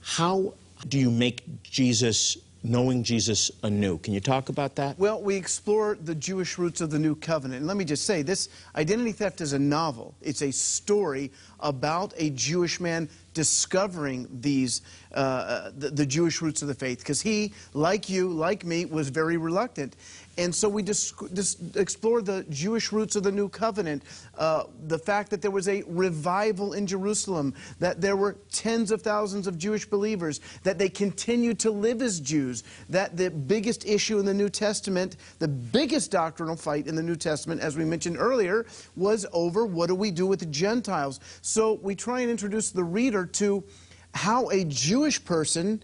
How 0.00 0.54
do 0.88 0.98
you 0.98 1.10
make 1.10 1.62
Jesus 1.62 2.36
knowing 2.64 3.02
Jesus 3.02 3.50
anew. 3.62 3.98
Can 3.98 4.14
you 4.14 4.20
talk 4.20 4.48
about 4.48 4.74
that? 4.76 4.98
Well, 4.98 5.22
we 5.22 5.36
explore 5.36 5.96
the 6.02 6.14
Jewish 6.14 6.56
roots 6.56 6.80
of 6.80 6.90
the 6.90 6.98
new 6.98 7.14
covenant. 7.14 7.58
And 7.58 7.66
let 7.66 7.76
me 7.76 7.84
just 7.84 8.06
say 8.06 8.22
this 8.22 8.48
Identity 8.74 9.12
Theft 9.12 9.42
is 9.42 9.52
a 9.52 9.58
novel, 9.58 10.14
it's 10.22 10.42
a 10.42 10.50
story 10.50 11.30
about 11.60 12.14
a 12.16 12.30
Jewish 12.30 12.80
man 12.80 13.08
discovering 13.34 14.28
these, 14.40 14.82
uh, 15.12 15.18
uh 15.18 15.70
the, 15.76 15.90
the, 15.90 16.06
Jewish 16.06 16.40
roots 16.40 16.62
of 16.62 16.68
the 16.68 16.74
faith. 16.74 16.98
Because 16.98 17.20
he, 17.20 17.52
like 17.74 18.08
you, 18.08 18.28
like 18.28 18.64
me, 18.64 18.84
was 18.86 19.10
very 19.10 19.36
reluctant. 19.36 19.96
And 20.36 20.54
so 20.54 20.68
we 20.68 20.82
just, 20.82 21.14
just 21.32 21.76
explore 21.76 22.20
the 22.20 22.44
Jewish 22.50 22.92
roots 22.92 23.14
of 23.14 23.22
the 23.22 23.30
new 23.30 23.48
covenant, 23.48 24.02
uh, 24.36 24.64
the 24.86 24.98
fact 24.98 25.30
that 25.30 25.40
there 25.40 25.50
was 25.50 25.68
a 25.68 25.84
revival 25.86 26.72
in 26.72 26.86
Jerusalem, 26.86 27.54
that 27.78 28.00
there 28.00 28.16
were 28.16 28.36
tens 28.50 28.90
of 28.90 29.02
thousands 29.02 29.46
of 29.46 29.58
Jewish 29.58 29.86
believers, 29.86 30.40
that 30.64 30.78
they 30.78 30.88
continued 30.88 31.58
to 31.60 31.70
live 31.70 32.02
as 32.02 32.18
Jews, 32.18 32.64
that 32.88 33.16
the 33.16 33.30
biggest 33.30 33.86
issue 33.86 34.18
in 34.18 34.26
the 34.26 34.34
New 34.34 34.48
Testament, 34.48 35.16
the 35.38 35.48
biggest 35.48 36.10
doctrinal 36.10 36.56
fight 36.56 36.88
in 36.88 36.96
the 36.96 37.02
New 37.02 37.16
Testament, 37.16 37.60
as 37.60 37.76
we 37.76 37.84
mentioned 37.84 38.16
earlier, 38.18 38.66
was 38.96 39.26
over 39.32 39.66
what 39.66 39.86
do 39.86 39.94
we 39.94 40.10
do 40.10 40.26
with 40.26 40.40
the 40.40 40.46
Gentiles. 40.46 41.20
So 41.42 41.74
we 41.74 41.94
try 41.94 42.20
and 42.20 42.30
introduce 42.30 42.70
the 42.70 42.84
reader 42.84 43.23
to 43.26 43.64
how 44.14 44.48
a 44.50 44.64
Jewish 44.64 45.24
person 45.24 45.82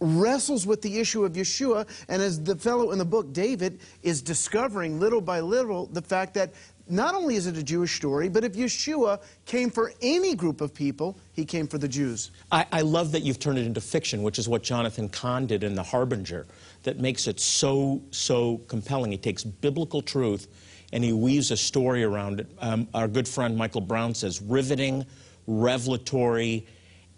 wrestles 0.00 0.66
with 0.66 0.82
the 0.82 0.98
issue 0.98 1.24
of 1.24 1.32
Yeshua, 1.32 1.88
and 2.08 2.20
as 2.20 2.42
the 2.42 2.56
fellow 2.56 2.92
in 2.92 2.98
the 2.98 3.04
book, 3.04 3.32
David, 3.32 3.80
is 4.02 4.20
discovering 4.22 5.00
little 5.00 5.20
by 5.20 5.40
little 5.40 5.86
the 5.86 6.02
fact 6.02 6.34
that 6.34 6.52
not 6.88 7.14
only 7.14 7.36
is 7.36 7.46
it 7.46 7.56
a 7.56 7.62
Jewish 7.62 7.96
story, 7.96 8.28
but 8.28 8.44
if 8.44 8.52
Yeshua 8.52 9.20
came 9.46 9.70
for 9.70 9.92
any 10.02 10.34
group 10.34 10.60
of 10.60 10.74
people, 10.74 11.16
he 11.32 11.44
came 11.44 11.66
for 11.66 11.78
the 11.78 11.88
Jews. 11.88 12.30
I, 12.52 12.66
I, 12.72 12.80
love 12.82 13.10
that 13.12 13.22
you've 13.22 13.38
turned 13.38 13.58
it 13.58 13.64
into 13.64 13.80
fiction, 13.80 14.22
which 14.22 14.38
is 14.38 14.48
what 14.50 14.62
Jonathan 14.62 15.08
Cahn 15.08 15.46
did 15.46 15.64
in 15.64 15.74
The 15.74 15.82
Harbinger, 15.82 16.46
that 16.82 16.98
makes 16.98 17.26
it 17.26 17.40
so, 17.40 18.02
so 18.10 18.58
compelling. 18.68 19.12
He 19.12 19.16
takes 19.16 19.44
biblical 19.44 20.02
truth 20.02 20.48
and 20.92 21.02
he 21.02 21.12
weaves 21.12 21.50
a 21.50 21.56
story 21.56 22.04
around 22.04 22.40
it. 22.40 22.46
Um, 22.60 22.86
our 22.92 23.08
good 23.08 23.26
friend 23.26 23.56
Michael 23.56 23.80
Brown 23.80 24.14
says 24.14 24.42
riveting, 24.42 25.06
revelatory, 25.46 26.66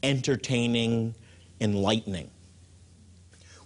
entertaining, 0.06 1.14
enlightening. 1.60 2.30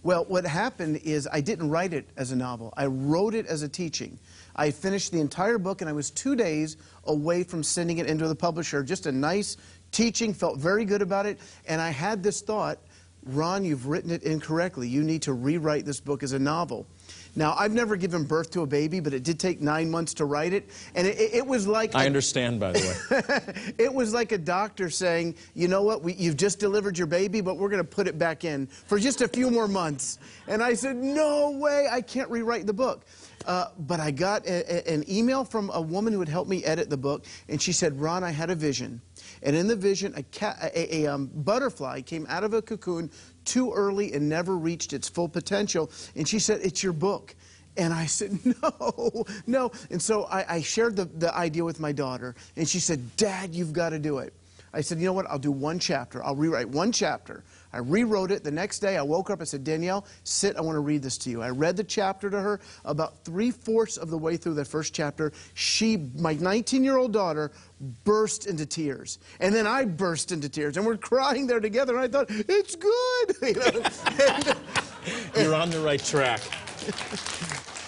Well, 0.03 0.25
what 0.25 0.47
happened 0.47 1.01
is 1.05 1.29
I 1.31 1.43
didn't 1.43 1.69
write 1.69 1.93
it 1.93 2.09
as 2.17 2.33
a 2.33 2.37
novel. 2.37 2.73
I 2.77 2.87
wrote 2.87 3.35
it 3.35 3.47
as 3.47 3.63
a 3.63 3.69
teaching. 3.69 4.19
I 4.57 4.71
finished 4.71 5.13
the 5.13 5.21
entire 5.21 5.59
book, 5.59 5.83
and 5.83 5.91
I 5.91 5.93
was 5.93 6.11
two 6.11 6.35
days 6.35 6.79
away 7.05 7.45
from 7.45 7.63
sending 7.63 7.99
it 7.99 8.07
into 8.07 8.27
the 8.27 8.35
publisher. 8.35 8.83
Just 8.83 9.05
a 9.05 9.13
nice 9.13 9.59
teaching, 9.93 10.33
felt 10.33 10.59
very 10.59 10.87
good 10.87 11.03
about 11.03 11.27
it. 11.27 11.39
And 11.67 11.83
I 11.83 11.91
had 11.91 12.23
this 12.23 12.41
thought 12.41 12.79
Ron, 13.27 13.65
you've 13.65 13.87
written 13.87 14.11
it 14.11 14.23
incorrectly. 14.23 14.89
You 14.89 15.03
need 15.03 15.23
to 15.23 15.35
rewrite 15.35 15.85
this 15.85 16.01
book 16.01 16.23
as 16.23 16.33
a 16.33 16.39
novel. 16.39 16.87
Now, 17.37 17.55
I've 17.59 17.73
never 17.73 17.97
given 17.97 18.25
birth 18.25 18.51
to 18.53 18.63
a 18.63 18.67
baby, 18.67 19.01
but 19.01 19.15
it 19.15 19.23
did 19.23 19.39
take 19.39 19.61
nine 19.61 19.91
months 19.91 20.15
to 20.15 20.25
write 20.25 20.53
it. 20.53 20.69
And 20.95 21.07
it, 21.07 21.19
it 21.19 21.47
was 21.47 21.67
like. 21.67 21.95
I 21.95 22.05
a, 22.05 22.07
understand, 22.07 22.61
by 22.61 22.73
the 22.73 22.79
way. 22.79 23.75
it 23.79 23.93
was 23.93 24.13
like 24.13 24.33
a 24.33 24.39
doctor 24.39 24.91
saying, 24.91 25.37
you 25.55 25.69
know 25.69 25.83
what, 25.83 26.03
we, 26.03 26.15
you've 26.15 26.37
just 26.37 26.59
delivered 26.59 26.99
your 26.99 27.07
baby, 27.07 27.41
but 27.41 27.57
we're 27.57 27.69
going 27.69 27.83
to 27.83 27.89
put 27.89 28.09
it 28.09 28.19
back 28.19 28.45
in 28.45 28.67
for 28.67 28.99
just 28.99 29.21
a 29.21 29.29
few 29.29 29.51
more 29.51 29.69
months. 29.69 30.19
And 30.49 30.63
I 30.63 30.75
said, 30.75 30.97
no 30.97 31.51
way, 31.51 31.89
I 31.91 32.01
can't 32.01 32.31
rewrite 32.31 32.67
the 32.67 32.73
book. 32.73 33.05
Uh, 33.47 33.69
but 33.79 34.01
I 34.01 34.11
got 34.11 34.47
a, 34.47 34.91
a, 34.91 34.95
an 34.95 35.05
email 35.11 35.45
from 35.45 35.71
a 35.73 35.81
woman 35.81 36.13
who 36.13 36.21
had 36.21 36.29
helped 36.29 36.51
me 36.51 36.63
edit 36.65 36.91
the 36.91 36.97
book, 36.97 37.25
and 37.49 37.61
she 37.61 37.73
said, 37.73 37.99
Ron, 37.99 38.23
I 38.23 38.31
had 38.31 38.51
a 38.51 38.55
vision. 38.55 39.01
And 39.43 39.57
in 39.57 39.67
the 39.67 39.77
vision, 39.77 40.15
a, 40.17 40.25
a, 40.75 41.03
a 41.05 41.07
um, 41.07 41.31
butterfly 41.33 42.03
came 42.03 42.27
out 42.29 42.45
of 42.45 42.53
a 42.53 42.61
cocoon 42.61 43.11
too 43.45 43.73
early 43.73 44.13
and 44.13 44.29
never 44.29 44.57
reached 44.57 44.93
its 44.93 45.09
full 45.09 45.29
potential. 45.29 45.91
And 46.15 46.29
she 46.29 46.39
said, 46.39 46.61
It's 46.63 46.83
your 46.83 46.93
book. 46.93 47.35
And 47.77 47.95
I 47.95 48.07
said, 48.07 48.39
No, 48.63 49.25
no. 49.47 49.73
And 49.91 50.01
so 50.01 50.25
I, 50.25 50.57
I 50.57 50.61
shared 50.63 50.97
the, 50.97 51.07
the 51.07 51.35
idea 51.35 51.65
with 51.65 51.81
my 51.81 51.93
daughter, 51.93 52.35
and 52.57 52.69
she 52.69 52.81
said, 52.81 53.17
Dad, 53.17 53.55
you've 53.55 53.73
got 53.73 53.91
to 53.91 53.99
do 53.99 54.19
it. 54.19 54.35
I 54.73 54.83
said, 54.83 54.99
You 54.99 55.07
know 55.07 55.13
what? 55.13 55.27
I'll 55.31 55.39
do 55.39 55.53
one 55.53 55.79
chapter. 55.79 56.23
I'll 56.23 56.37
rewrite 56.37 56.69
one 56.69 56.93
chapter. 56.93 57.43
I 57.73 57.79
rewrote 57.79 58.31
it. 58.31 58.43
The 58.45 58.51
next 58.51 58.81
day, 58.81 58.97
I 58.97 59.03
woke 59.03 59.31
up. 59.31 59.41
I 59.41 59.45
said, 59.45 59.65
Danielle, 59.65 60.05
sit. 60.25 60.57
I 60.57 60.61
want 60.61 60.77
to 60.77 60.81
read 60.81 61.03
this 61.03 61.17
to 61.19 61.31
you. 61.31 61.43
I 61.43 61.51
read 61.51 61.77
the 61.77 61.85
chapter 61.85 62.29
to 62.31 62.41
her. 62.41 62.61
About 62.85 63.25
three 63.25 63.51
fourths 63.51 63.97
of 63.97 64.11
the 64.11 64.19
way 64.19 64.37
through 64.37 64.55
the 64.55 64.65
first 64.65 64.95
chapter, 64.95 65.33
she, 65.55 65.97
my 66.17 66.35
19 66.35 66.83
year 66.83 66.97
old 66.97 67.13
daughter, 67.13 67.53
burst 68.05 68.47
into 68.47 68.67
tears. 68.67 69.19
And 69.39 69.55
then 69.55 69.67
I 69.67 69.85
burst 69.85 70.33
into 70.33 70.49
tears. 70.49 70.77
And 70.77 70.85
we're 70.85 70.97
crying 70.97 71.47
there 71.47 71.61
together. 71.61 71.97
And 71.97 72.05
I 72.05 72.09
thought, 72.09 72.27
it's 72.31 72.77
good. 72.77 73.37
You 73.51 73.55
know? 73.55 74.55
and, 75.35 75.45
You're 75.45 75.55
on 75.55 75.71
the 75.71 75.81
right 75.81 76.03
track. 76.03 76.41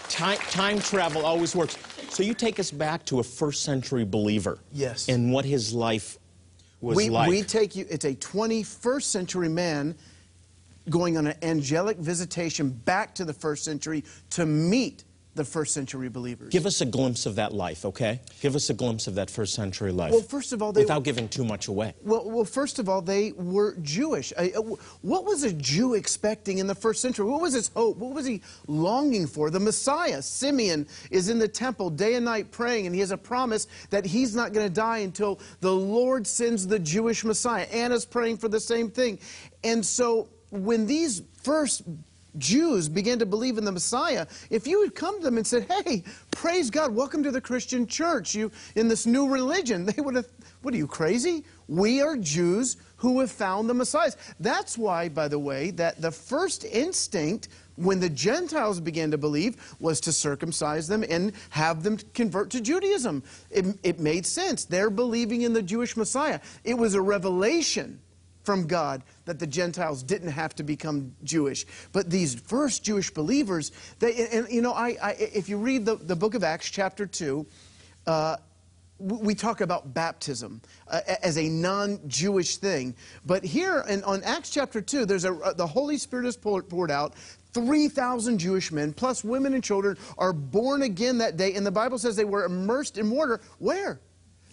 time, 0.09 0.39
time 0.39 0.79
travel 0.81 1.25
always 1.25 1.55
works. 1.55 1.77
So 2.09 2.23
you 2.23 2.35
take 2.35 2.59
us 2.59 2.71
back 2.71 3.05
to 3.07 3.21
a 3.21 3.23
first 3.23 3.63
century 3.63 4.05
believer. 4.05 4.59
Yes. 4.73 5.09
And 5.09 5.33
what 5.33 5.45
his 5.45 5.73
life 5.73 6.19
was 6.83 6.97
we, 6.97 7.09
like. 7.09 7.31
We 7.31 7.43
take 7.43 7.75
you, 7.77 7.87
it's 7.89 8.05
a 8.05 8.15
21st 8.15 9.03
century 9.03 9.49
man 9.49 9.95
going 10.91 11.17
on 11.17 11.29
an 11.29 11.37
angelic 11.43 11.97
visitation 11.99 12.69
back 12.71 13.15
to 13.15 13.25
the 13.25 13.33
first 13.33 13.65
century 13.65 14.05
to 14.31 14.45
meet 14.45 15.05
the 15.35 15.45
first 15.45 15.73
century 15.73 16.11
believers. 16.11 16.51
Give 16.51 16.67
us 16.67 16.83
a 16.83 16.85
glimpse 16.85 17.25
of 17.25 17.37
that 17.37 17.55
life, 17.55 17.87
okay? 17.87 18.21
Give 18.41 18.55
us 18.55 18.69
a 18.69 18.75
glimpse 18.75 19.07
of 19.07 19.15
that 19.15 19.31
first 19.31 19.55
century 19.55 19.91
life. 19.91 20.13
Well, 20.13 20.21
first 20.21 20.53
of 20.53 20.63
all, 20.63 20.73
they 20.73 20.83
without 20.83 20.99
were, 20.99 21.05
giving 21.05 21.29
too 21.29 21.45
much 21.45 21.69
away. 21.69 21.95
Well, 22.03 22.29
well, 22.29 22.45
first 22.45 22.79
of 22.79 22.89
all, 22.89 23.01
they 23.01 23.33
were 23.33 23.77
Jewish. 23.81 24.33
Uh, 24.37 24.49
what 25.01 25.25
was 25.25 25.43
a 25.43 25.53
Jew 25.53 25.95
expecting 25.95 26.59
in 26.59 26.67
the 26.67 26.75
first 26.75 27.01
century? 27.01 27.25
What 27.25 27.41
was 27.41 27.55
his 27.55 27.69
hope? 27.69 27.97
What 27.97 28.13
was 28.13 28.27
he 28.27 28.43
longing 28.67 29.27
for? 29.27 29.49
The 29.49 29.61
Messiah, 29.61 30.21
Simeon, 30.21 30.87
is 31.11 31.31
in 31.31 31.39
the 31.39 31.49
temple 31.49 31.89
day 31.89 32.15
and 32.15 32.27
night 32.27 32.51
praying, 32.51 32.87
and 32.87 32.95
he 32.95 33.01
has 33.01 33.11
a 33.11 33.19
promise 33.19 33.67
that 33.89 34.05
he's 34.05 34.37
not 34.37 34.53
going 34.53 34.67
to 34.67 34.75
die 34.75 34.99
until 34.99 35.41
the 35.61 35.73
Lord 35.73 36.27
sends 36.27 36.67
the 36.67 36.79
Jewish 36.79 37.25
Messiah. 37.25 37.65
Anna's 37.73 38.05
praying 38.05 38.37
for 38.37 38.49
the 38.49 38.61
same 38.61 38.91
thing, 38.91 39.19
and 39.65 39.85
so 39.85 40.29
when 40.51 40.85
these 40.87 41.23
first 41.43 41.83
Jews 42.39 42.89
began 42.89 43.19
to 43.19 43.27
believe 43.27 43.59
in 43.59 43.65
the 43.65 43.73
Messiah, 43.73 44.27
if 44.51 44.67
you 44.67 44.83
had 44.83 44.95
come 44.95 45.19
to 45.19 45.25
them 45.25 45.37
and 45.37 45.47
said, 45.47 45.67
hey, 45.71 46.03
praise 46.31 46.71
God, 46.71 46.95
welcome 46.95 47.23
to 47.23 47.31
the 47.31 47.41
Christian 47.41 47.87
church, 47.87 48.35
you 48.35 48.51
in 48.75 48.89
this 48.89 49.07
new 49.07 49.29
religion, 49.29 49.85
they 49.97 50.01
would 50.01 50.15
have, 50.15 50.29
what 50.63 50.75
are 50.75 50.79
you, 50.79 50.87
crazy? 50.87 51.45
We 51.69 52.01
are 52.01 52.17
Jews 52.17 52.77
who 52.97 53.21
have 53.21 53.31
found 53.31 53.69
the 53.69 53.75
Messiah. 53.75 54.13
That's 54.41 54.79
why, 54.79 55.09
by 55.09 55.29
the 55.29 55.39
way, 55.39 55.71
that 55.73 56.01
the 56.01 56.11
first 56.11 56.65
instinct 56.65 57.49
when 57.77 58.01
the 58.01 58.09
Gentiles 58.09 58.81
began 58.81 59.11
to 59.11 59.19
believe 59.19 59.77
was 59.81 60.01
to 60.01 60.13
circumcise 60.13 60.87
them 60.87 61.05
and 61.09 61.33
have 61.51 61.83
them 61.83 61.99
convert 62.15 62.51
to 62.51 62.61
Judaism. 62.61 63.23
It, 63.51 63.79
it 63.83 63.99
made 63.99 64.27
sense. 64.27 64.65
They're 64.65 64.91
believing 64.91 65.43
in 65.43 65.53
the 65.53 65.63
Jewish 65.63 65.97
Messiah. 65.97 66.41
It 66.65 66.75
was 66.75 66.95
a 66.95 67.01
revelation 67.01 68.01
from 68.43 68.67
God 68.67 69.03
that 69.25 69.39
the 69.39 69.47
Gentiles 69.47 70.03
didn't 70.03 70.31
have 70.31 70.55
to 70.57 70.63
become 70.63 71.15
Jewish. 71.23 71.65
But 71.93 72.11
these 72.11 72.35
first 72.35 72.85
Jewish 72.85 73.11
believers, 73.11 73.73
they, 73.99 74.29
and, 74.29 74.49
you 74.49 74.63
know, 74.63 74.73
I, 74.73 74.97
I, 75.03 75.11
if 75.19 75.49
you 75.49 75.59
read 75.59 75.85
the, 75.85 75.97
the 75.97 76.17
book 76.17 76.35
of 76.35 76.45
Acts, 76.45 76.69
chapter 76.69 77.07
2, 77.07 77.47
uh, 78.07 78.37
we 78.99 79.35
talk 79.35 79.61
about 79.61 79.95
baptism 79.95 80.61
uh, 80.89 81.01
as 81.23 81.37
a 81.37 81.49
non-Jewish 81.49 82.59
thing. 82.59 82.95
But 83.27 83.45
here 83.45 83.85
in, 83.89 84.05
on 84.05 84.23
Acts 84.23 84.51
chapter 84.51 84.81
2, 84.81 85.07
there's 85.07 85.25
a, 85.25 85.35
uh, 85.35 85.53
the 85.55 85.67
Holy 85.67 85.99
Spirit 85.99 86.27
is 86.27 86.37
poured, 86.37 86.69
poured 86.69 86.91
out. 86.91 87.15
3,000 87.53 88.39
Jewish 88.39 88.73
men, 88.73 88.93
plus 88.93 89.25
women 89.25 89.55
and 89.55 89.63
children, 89.63 89.99
are 90.19 90.33
born 90.33 90.83
again 90.83 91.19
that 91.19 91.37
day. 91.37 91.55
And 91.55 91.67
the 91.67 91.73
Bible 91.73 91.99
says 91.99 92.17
they 92.17 92.25
were 92.25 92.45
immersed 92.45 92.97
in 92.97 93.11
water. 93.11 93.41
Where? 93.59 94.01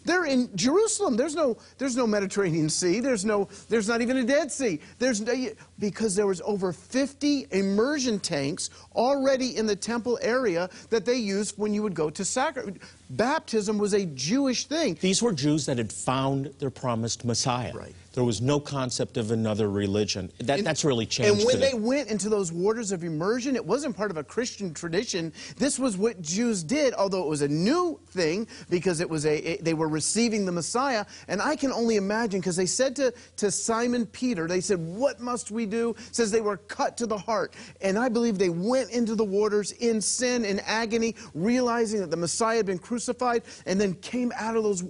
They're 0.09 0.25
in 0.25 0.49
Jerusalem. 0.55 1.15
There's 1.15 1.35
no, 1.35 1.57
there's 1.77 1.95
no 1.95 2.07
Mediterranean 2.07 2.67
Sea. 2.67 2.99
There's 2.99 3.23
no, 3.23 3.47
there's 3.69 3.87
not 3.87 4.01
even 4.01 4.17
a 4.17 4.23
Dead 4.23 4.51
Sea. 4.51 4.79
There's 4.97 5.21
no, 5.21 5.33
because 5.77 6.15
there 6.15 6.25
was 6.25 6.41
over 6.41 6.73
50 6.73 7.45
immersion 7.51 8.19
tanks 8.19 8.71
already 8.95 9.55
in 9.55 9.67
the 9.67 9.75
temple 9.75 10.17
area 10.21 10.67
that 10.89 11.05
they 11.05 11.17
used 11.17 11.59
when 11.59 11.75
you 11.75 11.83
would 11.83 11.93
go 11.93 12.09
to 12.09 12.25
sacrifice. 12.25 12.73
Baptism 13.11 13.77
was 13.77 13.93
a 13.93 14.05
Jewish 14.05 14.65
thing. 14.65 14.97
These 14.99 15.21
were 15.21 15.31
Jews 15.31 15.67
that 15.67 15.77
had 15.77 15.93
found 15.93 16.47
their 16.57 16.71
promised 16.71 17.23
Messiah. 17.23 17.73
Right. 17.73 17.93
There 18.19 18.25
was 18.25 18.41
no 18.41 18.59
concept 18.59 19.15
of 19.15 19.31
another 19.31 19.69
religion. 19.69 20.29
That, 20.41 20.57
And- 20.57 20.67
that's 20.67 20.83
really 20.83 21.05
changed 21.05 21.37
And 21.37 21.45
when 21.45 21.55
today. 21.55 21.71
they 21.71 21.77
went 21.77 22.09
into 22.09 22.27
those 22.27 22.51
waters 22.51 22.91
of 22.91 23.05
immersion, 23.05 23.55
it 23.55 23.65
wasn't 23.65 23.95
part 23.95 24.11
of 24.11 24.17
a 24.17 24.25
Christian 24.25 24.73
tradition. 24.73 25.31
This 25.55 25.79
was 25.79 25.95
what 25.95 26.21
Jews 26.21 26.61
did, 26.61 26.93
although 26.95 27.23
it 27.23 27.29
was 27.29 27.43
a 27.43 27.47
new 27.47 27.97
thing 28.09 28.45
because 28.69 28.99
it 28.99 29.09
was 29.09 29.25
a 29.25 29.37
it- 29.53 29.63
they 29.63 29.73
were 29.73 29.87
receiving 29.87 30.45
the 30.45 30.51
Messiah. 30.51 31.05
And 31.29 31.41
I 31.41 31.55
can 31.55 31.71
only 31.71 31.95
imagine 31.95 32.41
because 32.41 32.57
they 32.57 32.65
said 32.65 32.93
to, 32.97 33.13
to 33.37 33.51
Simon 33.51 34.05
Peter, 34.05 34.49
they 34.49 34.59
said, 34.59 34.79
"What 34.85 35.21
must 35.21 35.49
we 35.49 35.65
do?" 35.65 35.95
Says 36.11 36.29
they 36.29 36.41
were 36.41 36.57
cut 36.57 36.97
to 36.97 37.07
the 37.07 37.17
heart, 37.17 37.53
and 37.79 37.97
I 37.97 38.09
believe 38.09 38.37
they 38.37 38.49
went 38.49 38.89
into 38.89 39.15
the 39.15 39.23
waters 39.23 39.71
in 39.71 40.01
sin 40.01 40.43
and 40.43 40.59
agony, 40.65 41.15
realizing 41.33 42.01
that 42.01 42.11
the 42.11 42.17
Messiah 42.17 42.57
had 42.57 42.65
been 42.65 42.79
crucified, 42.79 43.43
and 43.65 43.79
then 43.79 43.93
came 43.93 44.33
out 44.35 44.57
of 44.57 44.63
those. 44.63 44.83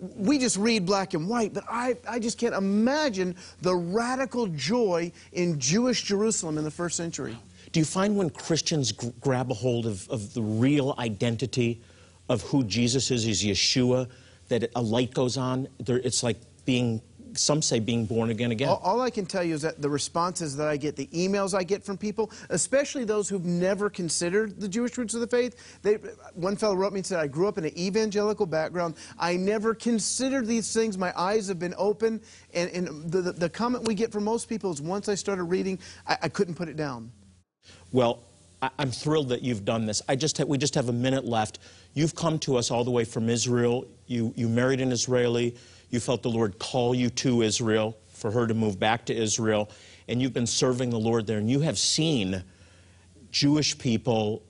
We 0.00 0.38
just 0.38 0.56
read 0.56 0.84
black 0.84 1.14
and 1.14 1.28
white, 1.28 1.54
but 1.54 1.64
I, 1.68 1.96
I 2.08 2.18
just 2.18 2.38
can't 2.38 2.54
imagine 2.54 3.34
the 3.62 3.74
radical 3.74 4.46
joy 4.48 5.10
in 5.32 5.58
Jewish 5.58 6.02
Jerusalem 6.02 6.58
in 6.58 6.64
the 6.64 6.70
first 6.70 6.96
century. 6.96 7.36
Do 7.72 7.80
you 7.80 7.86
find 7.86 8.16
when 8.16 8.30
Christians 8.30 8.92
gr- 8.92 9.08
grab 9.20 9.50
a 9.50 9.54
hold 9.54 9.86
of, 9.86 10.08
of 10.10 10.34
the 10.34 10.42
real 10.42 10.94
identity 10.98 11.80
of 12.28 12.42
who 12.42 12.64
Jesus 12.64 13.10
is, 13.10 13.26
is 13.26 13.42
Yeshua, 13.42 14.08
that 14.48 14.70
a 14.74 14.82
light 14.82 15.14
goes 15.14 15.36
on? 15.36 15.68
There, 15.80 15.98
it's 15.98 16.22
like 16.22 16.38
being, 16.64 17.00
some 17.36 17.62
say, 17.62 17.78
being 17.78 18.06
born 18.06 18.30
again 18.30 18.52
again. 18.52 18.68
All, 18.68 18.80
all 18.82 19.00
I 19.00 19.10
can 19.10 19.26
tell 19.26 19.42
you 19.42 19.54
is 19.54 19.62
that 19.62 19.80
the 19.80 19.88
responses 19.88 20.56
that 20.56 20.68
I 20.68 20.76
get, 20.76 20.96
the 20.96 21.06
emails 21.08 21.54
I 21.54 21.62
get 21.62 21.84
from 21.84 21.96
people, 21.96 22.30
especially 22.50 23.04
those 23.04 23.28
who've 23.28 23.44
never 23.44 23.90
considered 23.90 24.60
the 24.60 24.68
Jewish 24.68 24.96
roots 24.98 25.14
of 25.14 25.20
the 25.20 25.26
faith, 25.26 25.80
they, 25.82 25.94
one 26.34 26.56
fellow 26.56 26.74
wrote 26.74 26.92
me 26.92 27.00
and 27.00 27.06
said, 27.06 27.20
I 27.20 27.26
grew 27.26 27.48
up 27.48 27.58
in 27.58 27.64
an 27.64 27.78
evangelical 27.78 28.46
background. 28.46 28.94
I 29.18 29.36
never 29.36 29.74
considered 29.74 30.46
these 30.46 30.72
things. 30.72 30.98
My 30.98 31.12
eyes 31.18 31.48
have 31.48 31.58
been 31.58 31.74
open. 31.76 32.20
And, 32.54 32.70
and 32.70 33.10
the, 33.10 33.22
the, 33.22 33.32
the 33.32 33.48
comment 33.48 33.86
we 33.86 33.94
get 33.94 34.12
from 34.12 34.24
most 34.24 34.48
people 34.48 34.70
is 34.70 34.80
once 34.80 35.08
I 35.08 35.14
started 35.14 35.44
reading, 35.44 35.78
I, 36.06 36.18
I 36.22 36.28
couldn't 36.28 36.54
put 36.54 36.68
it 36.68 36.76
down. 36.76 37.10
Well, 37.92 38.20
I, 38.62 38.70
I'm 38.78 38.90
thrilled 38.90 39.28
that 39.30 39.42
you've 39.42 39.64
done 39.64 39.86
this. 39.86 40.02
I 40.08 40.16
just 40.16 40.42
we 40.44 40.58
just 40.58 40.74
have 40.74 40.88
a 40.88 40.92
minute 40.92 41.24
left. 41.24 41.58
You've 41.94 42.14
come 42.14 42.38
to 42.40 42.56
us 42.56 42.70
all 42.70 42.84
the 42.84 42.90
way 42.90 43.04
from 43.04 43.28
Israel. 43.28 43.86
You, 44.06 44.32
you 44.36 44.48
married 44.48 44.80
an 44.80 44.92
Israeli. 44.92 45.56
You 45.90 46.00
felt 46.00 46.22
the 46.22 46.30
Lord 46.30 46.58
call 46.58 46.94
you 46.94 47.10
to 47.10 47.42
Israel 47.42 47.96
for 48.08 48.30
her 48.30 48.46
to 48.46 48.54
move 48.54 48.78
back 48.78 49.06
to 49.06 49.14
Israel. 49.14 49.70
And 50.08 50.20
you've 50.20 50.32
been 50.32 50.46
serving 50.46 50.90
the 50.90 50.98
Lord 50.98 51.26
there. 51.26 51.38
And 51.38 51.50
you 51.50 51.60
have 51.60 51.78
seen 51.78 52.42
Jewish 53.30 53.76
people 53.78 54.42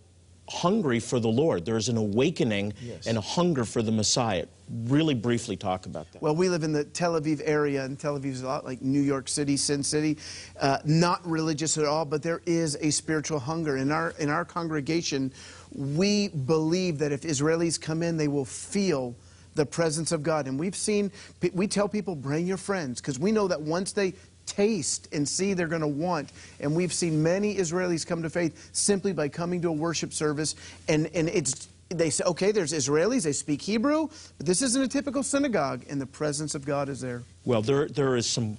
hungry 0.49 1.01
for 1.01 1.19
the 1.19 1.29
Lord. 1.29 1.65
There's 1.65 1.89
an 1.89 1.97
awakening 1.97 2.73
Yes. 2.81 3.07
and 3.07 3.19
a 3.19 3.21
hunger 3.21 3.65
for 3.65 3.83
the 3.83 3.91
Messiah. 3.91 4.47
Really 4.85 5.15
briefly 5.15 5.57
talk 5.57 5.87
about 5.87 6.11
that. 6.13 6.23
Well, 6.23 6.37
we 6.37 6.49
live 6.49 6.63
in 6.63 6.73
the 6.73 6.85
Tel 6.85 7.21
Aviv 7.21 7.41
area, 7.45 7.85
and 7.85 7.99
Tel 7.99 8.19
Aviv 8.19 8.27
is 8.27 8.43
a 8.43 8.47
lot 8.47 8.65
like 8.65 8.81
New 8.81 9.01
York 9.01 9.29
City, 9.29 9.57
Sin 9.57 9.83
City. 9.83 10.19
Uh, 10.61 10.79
not 10.85 11.27
religious 11.29 11.79
at 11.79 11.85
all, 11.85 12.05
but 12.05 12.23
there 12.23 12.43
is 12.47 12.77
a 12.81 12.91
spiritual 12.91 13.41
hunger. 13.41 13.77
In 13.77 13.91
our, 13.91 14.11
in 14.19 14.29
our 14.29 14.45
congregation, 14.45 15.33
we 15.75 16.29
believe 16.29 16.99
that 16.99 17.11
if 17.13 17.23
Israelis 17.23 17.81
come 17.81 18.03
in, 18.03 18.17
they 18.17 18.29
will 18.29 18.45
feel 18.45 19.17
the 19.57 19.67
presence 19.67 20.13
of 20.13 20.23
God. 20.23 20.47
And 20.47 20.59
we've 20.59 20.77
seen, 20.77 21.11
we 21.53 21.67
tell 21.67 21.89
people, 21.89 22.15
bring 22.15 22.47
your 22.47 22.57
friends, 22.57 23.01
because 23.01 23.19
we 23.19 23.33
know 23.33 23.49
that 23.49 23.61
once 23.61 23.93
they 23.93 24.15
taste 24.47 25.09
and 25.13 25.29
see 25.29 25.55
they're 25.55 25.67
going 25.67 25.81
to 25.81 25.89
want. 25.89 26.31
And 26.61 26.75
we've 26.77 26.93
seen 26.93 27.23
many 27.23 27.57
Israelis 27.57 28.07
come 28.07 28.23
to 28.23 28.31
faith 28.31 28.71
simply 28.73 29.13
by 29.13 29.29
coming 29.29 29.61
to 29.63 29.69
a 29.69 29.73
worship 29.73 30.13
service. 30.13 30.55
And, 30.89 31.11
and 31.15 31.29
it's, 31.29 31.69
they 31.89 32.11
say, 32.11 32.25
okay, 32.25 32.53
there's 32.53 32.73
Israelis, 32.73 33.25
they 33.25 33.33
speak 33.33 33.63
Hebrew, 33.63 34.09
but 34.39 34.47
this 34.47 34.63
isn't 34.63 34.83
a 34.83 34.89
typical 34.89 35.23
synagogue, 35.23 35.85
and 35.89 36.01
the 36.01 36.07
presence 36.07 36.55
of 36.55 36.65
God 36.65 36.89
is 36.89 37.01
there. 37.01 37.23
Well, 37.45 37.63
there, 37.63 37.89
there 37.89 38.17
is 38.17 38.29
some, 38.29 38.57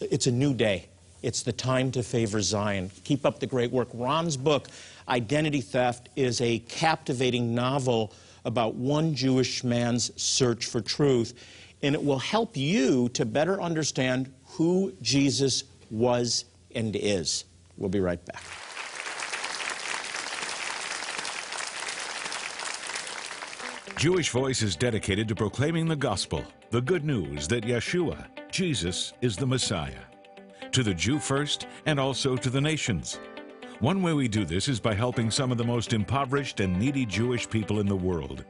it's 0.00 0.26
a 0.26 0.32
new 0.32 0.54
day. 0.54 0.88
It's 1.22 1.42
the 1.42 1.52
time 1.52 1.90
to 1.92 2.02
favor 2.02 2.40
Zion. 2.40 2.90
Keep 3.02 3.26
up 3.26 3.40
the 3.40 3.46
great 3.46 3.72
work. 3.72 3.88
Ron's 3.92 4.36
book, 4.36 4.68
Identity 5.08 5.60
Theft, 5.60 6.08
is 6.14 6.40
a 6.40 6.60
captivating 6.60 7.54
novel 7.54 8.12
about 8.44 8.74
one 8.74 9.14
Jewish 9.14 9.64
man's 9.64 10.10
search 10.20 10.66
for 10.66 10.80
truth, 10.80 11.34
and 11.82 11.94
it 11.94 12.02
will 12.02 12.18
help 12.18 12.56
you 12.56 13.08
to 13.10 13.24
better 13.24 13.60
understand 13.60 14.32
who 14.44 14.92
Jesus 15.00 15.64
was 15.90 16.44
and 16.74 16.96
is. 16.96 17.44
We'll 17.76 17.88
be 17.88 18.00
right 18.00 18.24
back. 18.24 18.42
Jewish 23.98 24.30
Voice 24.30 24.62
is 24.62 24.76
dedicated 24.76 25.26
to 25.26 25.34
proclaiming 25.34 25.88
the 25.88 25.96
gospel, 25.96 26.44
the 26.70 26.80
good 26.80 27.04
news 27.04 27.48
that 27.48 27.64
Yeshua, 27.64 28.26
Jesus, 28.48 29.12
is 29.20 29.36
the 29.36 29.46
Messiah. 29.46 30.04
To 30.70 30.84
the 30.84 30.94
Jew 30.94 31.18
first, 31.18 31.66
and 31.84 31.98
also 31.98 32.36
to 32.36 32.48
the 32.48 32.60
nations. 32.60 33.18
One 33.80 34.02
way 34.02 34.12
we 34.12 34.26
do 34.26 34.44
this 34.44 34.66
is 34.66 34.80
by 34.80 34.94
helping 34.94 35.30
some 35.30 35.52
of 35.52 35.58
the 35.58 35.62
most 35.62 35.92
impoverished 35.92 36.58
and 36.58 36.76
needy 36.76 37.06
Jewish 37.06 37.48
people 37.48 37.78
in 37.78 37.86
the 37.86 37.94
world. 37.94 38.44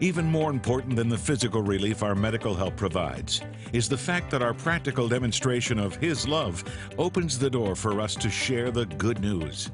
Even 0.00 0.24
more 0.24 0.50
important 0.50 0.96
than 0.96 1.08
the 1.08 1.16
physical 1.16 1.62
relief 1.62 2.02
our 2.02 2.16
medical 2.16 2.52
help 2.52 2.76
provides 2.76 3.42
is 3.72 3.88
the 3.88 3.96
fact 3.96 4.28
that 4.32 4.42
our 4.42 4.52
practical 4.52 5.06
demonstration 5.06 5.78
of 5.78 5.94
His 5.94 6.26
love 6.26 6.64
opens 6.98 7.38
the 7.38 7.48
door 7.48 7.76
for 7.76 8.00
us 8.00 8.16
to 8.16 8.28
share 8.28 8.72
the 8.72 8.86
good 8.86 9.20
news. 9.20 9.70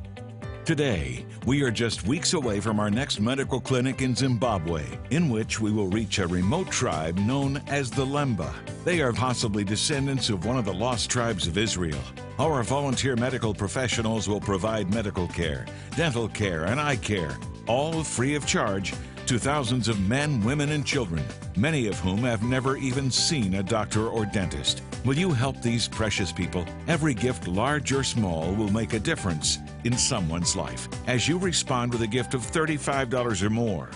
Today, 0.67 1.25
we 1.47 1.63
are 1.63 1.71
just 1.71 2.07
weeks 2.07 2.35
away 2.35 2.61
from 2.61 2.79
our 2.79 2.91
next 2.91 3.19
medical 3.19 3.63
clinic 3.63 4.03
in 4.03 4.15
Zimbabwe, 4.15 4.85
in 5.09 5.31
which 5.31 5.59
we 5.59 5.73
will 5.73 5.89
reach 5.89 6.19
a 6.19 6.27
remote 6.27 6.71
tribe 6.71 7.17
known 7.21 7.63
as 7.69 7.91
the 7.91 8.05
Lemba. 8.05 8.53
They 8.85 9.01
are 9.01 9.15
possibly 9.15 9.65
descendants 9.65 10.29
of 10.29 10.45
one 10.45 10.59
of 10.59 10.67
the 10.67 10.75
lost 10.75 11.09
tribes 11.09 11.47
of 11.47 11.57
Israel. 11.57 12.03
Our 12.41 12.63
volunteer 12.63 13.17
medical 13.17 13.53
professionals 13.53 14.29
will 14.29 14.41
provide 14.41 14.95
medical 14.95 15.27
care, 15.27 15.67
dental 15.97 16.29
care, 16.29 16.67
and 16.67 16.81
eye 16.81 16.95
care, 16.95 17.37
all 17.67 18.05
free 18.05 18.37
of 18.37 18.47
charge 18.47 18.95
to 19.27 19.41
thousands 19.41 19.89
of 19.89 19.99
men, 20.09 20.45
women, 20.45 20.71
and 20.71 20.87
children, 20.87 21.25
many 21.57 21.89
of 21.89 21.99
whom 21.99 22.19
have 22.19 22.45
never 22.45 22.77
even 22.77 23.11
seen 23.11 23.57
a 23.57 23.63
doctor 23.65 24.07
or 24.07 24.25
dentist. 24.25 24.83
Will 25.05 25.19
you 25.19 25.33
help 25.33 25.61
these 25.63 25.89
precious 25.89 26.31
people? 26.31 26.65
Every 26.87 27.13
gift, 27.13 27.49
large 27.49 27.93
or 27.93 28.05
small, 28.05 28.55
will 28.55 28.71
make 28.71 28.93
a 28.93 29.01
difference 29.01 29.59
in 29.83 29.99
someone's 29.99 30.55
life 30.55 30.89
as 31.09 31.27
you 31.27 31.39
respond 31.39 31.93
with 31.93 32.03
a 32.03 32.07
gift 32.07 32.35
of 32.35 32.43
$35 32.43 33.43
or 33.43 33.51
more. 33.51 33.91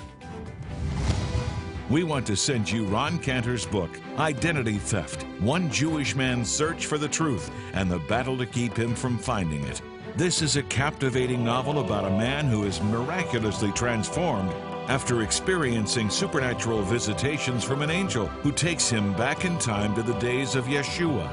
We 1.92 2.04
want 2.04 2.26
to 2.28 2.36
send 2.36 2.70
you 2.70 2.86
Ron 2.86 3.18
Cantor's 3.18 3.66
book, 3.66 4.00
Identity 4.16 4.78
Theft 4.78 5.24
One 5.40 5.70
Jewish 5.70 6.16
Man's 6.16 6.50
Search 6.50 6.86
for 6.86 6.96
the 6.96 7.06
Truth 7.06 7.50
and 7.74 7.90
the 7.90 7.98
Battle 7.98 8.38
to 8.38 8.46
Keep 8.46 8.78
Him 8.78 8.94
from 8.94 9.18
Finding 9.18 9.62
It. 9.64 9.82
This 10.16 10.40
is 10.40 10.56
a 10.56 10.62
captivating 10.62 11.44
novel 11.44 11.80
about 11.80 12.06
a 12.06 12.16
man 12.16 12.46
who 12.46 12.64
is 12.64 12.80
miraculously 12.80 13.72
transformed 13.72 14.50
after 14.88 15.20
experiencing 15.20 16.08
supernatural 16.08 16.80
visitations 16.80 17.62
from 17.62 17.82
an 17.82 17.90
angel 17.90 18.26
who 18.26 18.52
takes 18.52 18.88
him 18.88 19.12
back 19.12 19.44
in 19.44 19.58
time 19.58 19.94
to 19.94 20.02
the 20.02 20.18
days 20.18 20.54
of 20.54 20.64
Yeshua, 20.64 21.28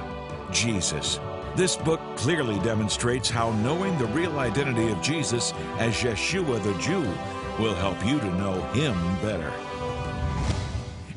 Jesus. 0.52 1.22
This 1.56 1.78
book 1.78 2.02
clearly 2.18 2.60
demonstrates 2.60 3.30
how 3.30 3.52
knowing 3.62 3.98
the 3.98 4.08
real 4.08 4.38
identity 4.40 4.92
of 4.92 5.02
Jesus 5.02 5.54
as 5.78 5.96
Yeshua 6.02 6.62
the 6.62 6.78
Jew 6.80 7.08
will 7.64 7.76
help 7.76 8.06
you 8.06 8.20
to 8.20 8.38
know 8.38 8.62
him 8.74 8.94
better. 9.22 9.54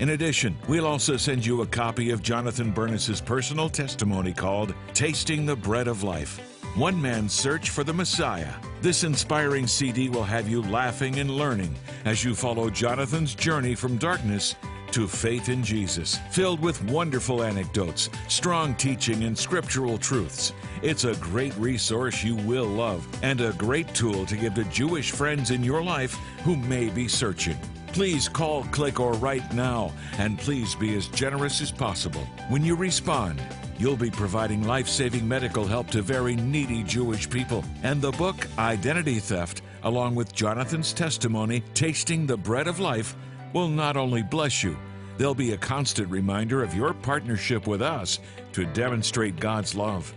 In 0.03 0.09
addition, 0.09 0.57
we'll 0.67 0.89
also 0.89 1.17
send 1.17 1.47
you 1.47 1.63
a 1.63 1.67
copy 1.67 2.11
of 2.11 2.25
Jonathan 2.25 2.73
Bernis's 2.73 3.21
personal 3.21 3.69
testimony 3.69 4.33
called 4.33 4.75
Tasting 4.95 5.47
the 5.47 5.55
Bread 5.55 5.87
of 5.87 6.03
Life 6.03 6.41
One 6.75 7.01
Man's 7.01 7.33
Search 7.33 7.71
for 7.71 7.85
the 7.85 7.93
Messiah. 7.93 8.53
This 8.81 9.05
inspiring 9.05 9.69
CD 9.69 10.09
will 10.09 10.25
have 10.25 10.49
you 10.49 10.61
laughing 10.63 11.21
and 11.21 11.31
learning 11.31 11.73
as 12.05 12.25
you 12.25 12.35
follow 12.35 12.69
Jonathan's 12.69 13.37
journey 13.37 13.77
from 13.77 13.97
darkness 13.97 14.57
to 14.91 15.07
faith 15.07 15.49
in 15.49 15.63
Jesus, 15.63 16.19
filled 16.33 16.61
with 16.61 16.83
wonderful 16.91 17.45
anecdotes, 17.45 18.11
strong 18.27 18.75
teaching, 18.75 19.23
and 19.23 19.39
scriptural 19.39 19.99
truths. 19.99 20.53
It's 20.83 21.05
a 21.05 21.15
great 21.15 21.55
resource 21.59 22.25
you 22.25 22.35
will 22.35 22.67
love 22.67 23.07
and 23.23 23.41
a 23.41 23.53
great 23.53 23.95
tool 23.95 24.27
to 24.27 24.37
give 24.37 24.55
to 24.55 24.65
Jewish 24.65 25.13
friends 25.13 25.53
in 25.53 25.63
your 25.63 25.81
life 25.81 26.15
who 26.43 26.57
may 26.57 26.91
be 26.91 27.07
searching. 27.07 27.57
Please 27.93 28.29
call, 28.29 28.65
click, 28.65 29.01
or 29.01 29.13
write 29.15 29.53
now, 29.53 29.93
and 30.19 30.39
please 30.39 30.75
be 30.75 30.97
as 30.97 31.09
generous 31.09 31.61
as 31.61 31.71
possible. 31.71 32.27
When 32.49 32.65
you 32.65 32.75
respond, 32.75 33.43
you'll 33.79 33.97
be 33.97 34.11
providing 34.11 34.67
life 34.67 34.89
saving 34.89 35.27
medical 35.27 35.65
help 35.65 35.91
to 35.91 36.03
very 36.03 36.37
needy 36.37 36.83
Jewish 36.83 37.29
people. 37.29 37.65
And 37.83 38.01
the 38.01 38.13
book, 38.13 38.47
Identity 38.59 39.19
Theft, 39.19 39.63
along 39.83 40.15
with 40.15 40.35
Jonathan's 40.35 40.93
testimony, 40.93 41.63
Tasting 41.75 42.27
the 42.27 42.37
Bread 42.37 42.67
of 42.67 42.81
Life, 42.81 43.15
will 43.53 43.69
not 43.69 43.97
only 43.97 44.23
bless 44.23 44.63
you, 44.63 44.77
They'll 45.19 45.35
be 45.35 45.53
a 45.53 45.59
constant 45.59 46.11
reminder 46.11 46.63
of 46.63 46.75
your 46.75 46.95
partnership 46.95 47.67
with 47.67 47.83
us 47.83 48.19
to 48.53 48.65
demonstrate 48.67 49.39
God's 49.39 49.75
love. 49.75 50.13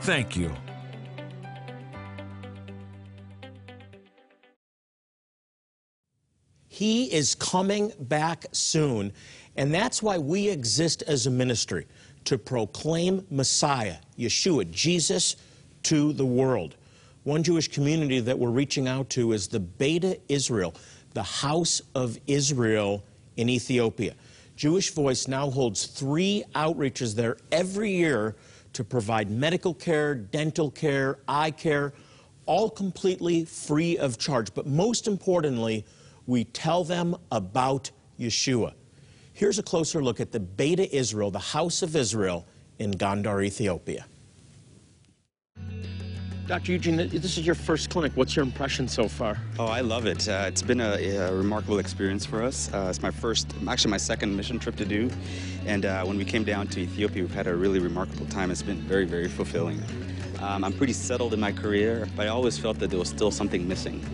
Thank 0.00 0.36
you. 0.36 0.52
He 6.82 7.04
is 7.12 7.36
coming 7.36 7.92
back 7.96 8.44
soon, 8.50 9.12
and 9.56 9.72
that's 9.72 10.02
why 10.02 10.18
we 10.18 10.48
exist 10.48 11.04
as 11.06 11.28
a 11.28 11.30
ministry 11.30 11.86
to 12.24 12.36
proclaim 12.36 13.24
Messiah, 13.30 13.98
Yeshua, 14.18 14.68
Jesus, 14.68 15.36
to 15.84 16.12
the 16.12 16.26
world. 16.26 16.74
One 17.22 17.44
Jewish 17.44 17.68
community 17.68 18.18
that 18.18 18.36
we're 18.36 18.50
reaching 18.50 18.88
out 18.88 19.08
to 19.10 19.30
is 19.30 19.46
the 19.46 19.60
Beta 19.60 20.18
Israel, 20.28 20.74
the 21.14 21.22
House 21.22 21.82
of 21.94 22.18
Israel 22.26 23.04
in 23.36 23.48
Ethiopia. 23.48 24.16
Jewish 24.56 24.90
Voice 24.90 25.28
now 25.28 25.48
holds 25.50 25.86
three 25.86 26.42
outreaches 26.56 27.14
there 27.14 27.36
every 27.52 27.92
year 27.92 28.34
to 28.72 28.82
provide 28.82 29.30
medical 29.30 29.72
care, 29.72 30.16
dental 30.16 30.68
care, 30.68 31.20
eye 31.28 31.52
care, 31.52 31.92
all 32.46 32.68
completely 32.68 33.44
free 33.44 33.96
of 33.98 34.18
charge. 34.18 34.52
But 34.52 34.66
most 34.66 35.06
importantly, 35.06 35.84
we 36.26 36.44
tell 36.44 36.84
them 36.84 37.16
about 37.30 37.90
Yeshua. 38.18 38.74
Here's 39.32 39.58
a 39.58 39.62
closer 39.62 40.02
look 40.02 40.20
at 40.20 40.32
the 40.32 40.40
Beta 40.40 40.94
Israel, 40.94 41.30
the 41.30 41.38
House 41.38 41.82
of 41.82 41.96
Israel 41.96 42.46
in 42.78 42.92
Gondar, 42.92 43.44
Ethiopia. 43.44 44.06
Dr. 46.46 46.72
Eugene, 46.72 46.96
this 46.96 47.38
is 47.38 47.46
your 47.46 47.54
first 47.54 47.88
clinic. 47.88 48.12
What's 48.14 48.34
your 48.34 48.42
impression 48.44 48.88
so 48.88 49.08
far? 49.08 49.38
Oh, 49.58 49.66
I 49.66 49.80
love 49.80 50.06
it. 50.06 50.28
Uh, 50.28 50.44
it's 50.48 50.60
been 50.60 50.80
a, 50.80 51.16
a, 51.16 51.32
remarkable 51.32 51.78
experience 51.78 52.26
for 52.26 52.42
us. 52.42 52.68
Uh, 52.74 52.88
it's 52.90 53.00
my 53.00 53.12
first, 53.12 53.54
actually 53.68 53.92
my 53.92 53.96
second 53.96 54.36
mission 54.36 54.58
trip 54.58 54.76
to 54.76 54.84
do. 54.84 55.08
And 55.66 55.86
uh, 55.86 56.04
when 56.04 56.18
we 56.18 56.24
came 56.24 56.42
down 56.42 56.66
to 56.68 56.80
Ethiopia, 56.80 57.22
we've 57.22 57.34
had 57.34 57.46
a 57.46 57.54
really 57.54 57.78
remarkable 57.78 58.26
time. 58.26 58.50
It's 58.50 58.60
been 58.60 58.82
very, 58.82 59.06
very 59.06 59.28
fulfilling. 59.28 59.80
Um, 60.42 60.64
I'm 60.64 60.72
pretty 60.72 60.92
settled 60.92 61.34
in 61.34 61.40
my 61.40 61.52
career, 61.52 62.08
but 62.16 62.26
I 62.26 62.30
always 62.30 62.58
felt 62.58 62.80
that 62.80 62.90
there 62.90 62.98
was 62.98 63.08
still 63.08 63.30
something 63.30 63.66
missing. 63.68 64.04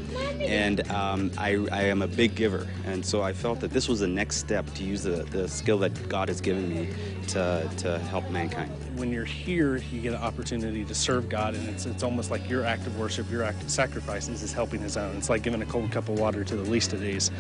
And 0.41 0.87
um, 0.91 1.31
I, 1.39 1.67
I, 1.73 1.85
am 1.85 2.03
a 2.03 2.07
big 2.07 2.35
giver, 2.35 2.67
and 2.85 3.05
so 3.05 3.23
I 3.23 3.33
felt 3.33 3.61
that 3.61 3.71
this 3.71 3.89
was 3.89 4.01
the 4.01 4.07
next 4.07 4.37
step 4.37 4.67
to 4.75 4.85
use 4.85 5.03
the, 5.03 5.25
the 5.25 5.49
skill 5.49 5.79
that 5.79 6.09
God 6.09 6.29
has 6.29 6.43
given 6.43 6.69
me 6.69 6.91
to, 7.29 7.69
to 7.79 7.99
help 7.99 8.29
mankind. 8.31 8.71
When 8.97 9.11
you're 9.11 9.25
here, 9.25 9.79
you 9.91 10.03
get 10.03 10.13
an 10.13 10.21
opportunity 10.21 10.85
to 10.85 10.95
serve 10.95 11.31
God, 11.31 11.55
and 11.55 11.67
it's, 11.67 11.87
it's 11.87 12.03
almost 12.03 12.31
like 12.31 12.49
your 12.49 12.63
act 12.63 12.87
of 12.87 12.99
worship, 12.99 13.31
your 13.31 13.43
act 13.43 13.63
of 13.63 13.71
sacrifice 13.71 14.29
is 14.29 14.53
helping 14.53 14.81
His 14.81 14.99
own. 14.99 15.17
It's 15.17 15.31
like 15.31 15.43
giving 15.43 15.63
a 15.63 15.67
cold 15.67 15.91
cup 15.91 16.11
of 16.11 16.19
water 16.19 16.45
to 16.45 16.57
the 16.57 16.71
least 16.71 16.93
of 16.93 17.01
these. 17.01 17.31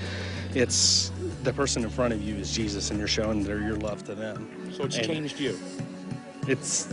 It's 0.55 1.12
the 1.42 1.53
person 1.53 1.85
in 1.85 1.90
front 1.90 2.14
of 2.14 2.22
you 2.22 2.37
is 2.37 2.55
Jesus, 2.55 2.90
and 2.90 2.98
you're 2.98 3.07
showing 3.07 3.44
their, 3.44 3.61
your 3.61 3.77
love 3.77 4.03
to 4.05 4.14
them. 4.14 4.72
So 4.72 4.85
it's 4.85 4.96
and 4.96 5.07
changed 5.07 5.38
you. 5.38 5.59
It's 6.46 6.88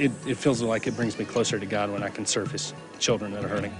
it, 0.00 0.10
it 0.26 0.36
feels 0.36 0.62
like 0.62 0.86
it 0.86 0.96
brings 0.96 1.18
me 1.18 1.24
closer 1.24 1.58
to 1.58 1.66
God 1.66 1.90
when 1.90 2.02
I 2.02 2.08
can 2.08 2.24
serve 2.24 2.50
His 2.50 2.72
children 2.98 3.32
that 3.32 3.44
are 3.44 3.48
hurting. 3.48 3.74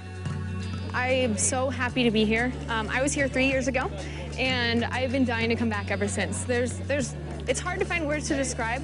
I'm 0.93 1.37
so 1.39 1.71
happy 1.71 2.03
to 2.05 2.11
be 2.11 2.25
here. 2.25 2.53
Um, 2.69 2.89
I 2.89 3.01
was 3.01 3.13
here 3.13 3.27
three 3.29 3.47
years 3.47 3.69
ago, 3.69 3.91
and 4.37 4.85
I've 4.85 5.13
been 5.13 5.25
dying 5.25 5.49
to 5.49 5.57
come 5.57 5.71
back 5.71 5.91
ever 5.91 6.09
since. 6.09 6.45
There's, 6.45 6.79
there's, 6.81 7.15
it's 7.47 7.61
hard 7.61 7.79
to 7.79 7.87
find 7.87 8.07
words 8.07 8.29
to 8.29 8.37
describe 8.37 8.83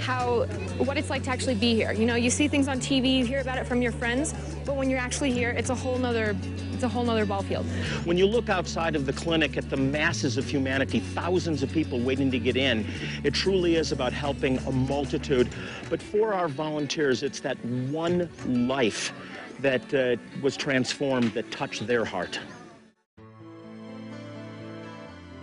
how, 0.00 0.44
what 0.78 0.98
it's 0.98 1.10
like 1.10 1.22
to 1.22 1.30
actually 1.30 1.54
be 1.54 1.74
here. 1.74 1.92
You 1.92 2.06
know, 2.06 2.16
you 2.16 2.28
see 2.28 2.48
things 2.48 2.68
on 2.68 2.80
TV, 2.80 3.18
you 3.18 3.24
hear 3.24 3.40
about 3.40 3.56
it 3.58 3.66
from 3.66 3.80
your 3.80 3.92
friends, 3.92 4.34
but 4.66 4.76
when 4.76 4.90
you're 4.90 4.98
actually 4.98 5.32
here, 5.32 5.50
it's 5.50 5.70
a 5.70 5.74
whole 5.74 5.96
nother, 5.96 6.36
it's 6.74 6.82
a 6.82 6.88
whole 6.88 7.04
nother 7.04 7.24
ball 7.24 7.42
field. 7.42 7.64
When 8.04 8.18
you 8.18 8.26
look 8.26 8.48
outside 8.48 8.96
of 8.96 9.06
the 9.06 9.12
clinic 9.12 9.56
at 9.56 9.70
the 9.70 9.76
masses 9.76 10.36
of 10.36 10.48
humanity, 10.48 10.98
thousands 10.98 11.62
of 11.62 11.72
people 11.72 12.00
waiting 12.00 12.30
to 12.32 12.38
get 12.38 12.56
in, 12.56 12.84
it 13.22 13.32
truly 13.32 13.76
is 13.76 13.92
about 13.92 14.12
helping 14.12 14.58
a 14.58 14.72
multitude. 14.72 15.48
But 15.88 16.02
for 16.02 16.34
our 16.34 16.48
volunteers, 16.48 17.22
it's 17.22 17.40
that 17.40 17.56
one 17.64 18.28
life 18.46 19.12
that 19.60 19.94
uh, 19.94 20.16
was 20.42 20.56
transformed 20.56 21.32
that 21.34 21.50
touched 21.50 21.86
their 21.86 22.04
heart. 22.04 22.40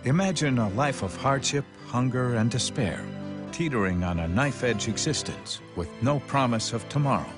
Imagine 0.04 0.58
a 0.58 0.68
life 0.70 1.02
of 1.02 1.16
hardship, 1.16 1.64
hunger, 1.86 2.34
and 2.34 2.50
despair, 2.50 3.02
teetering 3.52 4.04
on 4.04 4.20
a 4.20 4.28
knife-edge 4.28 4.88
existence 4.88 5.60
with 5.76 5.88
no 6.02 6.20
promise 6.20 6.72
of 6.72 6.86
tomorrow. 6.88 7.30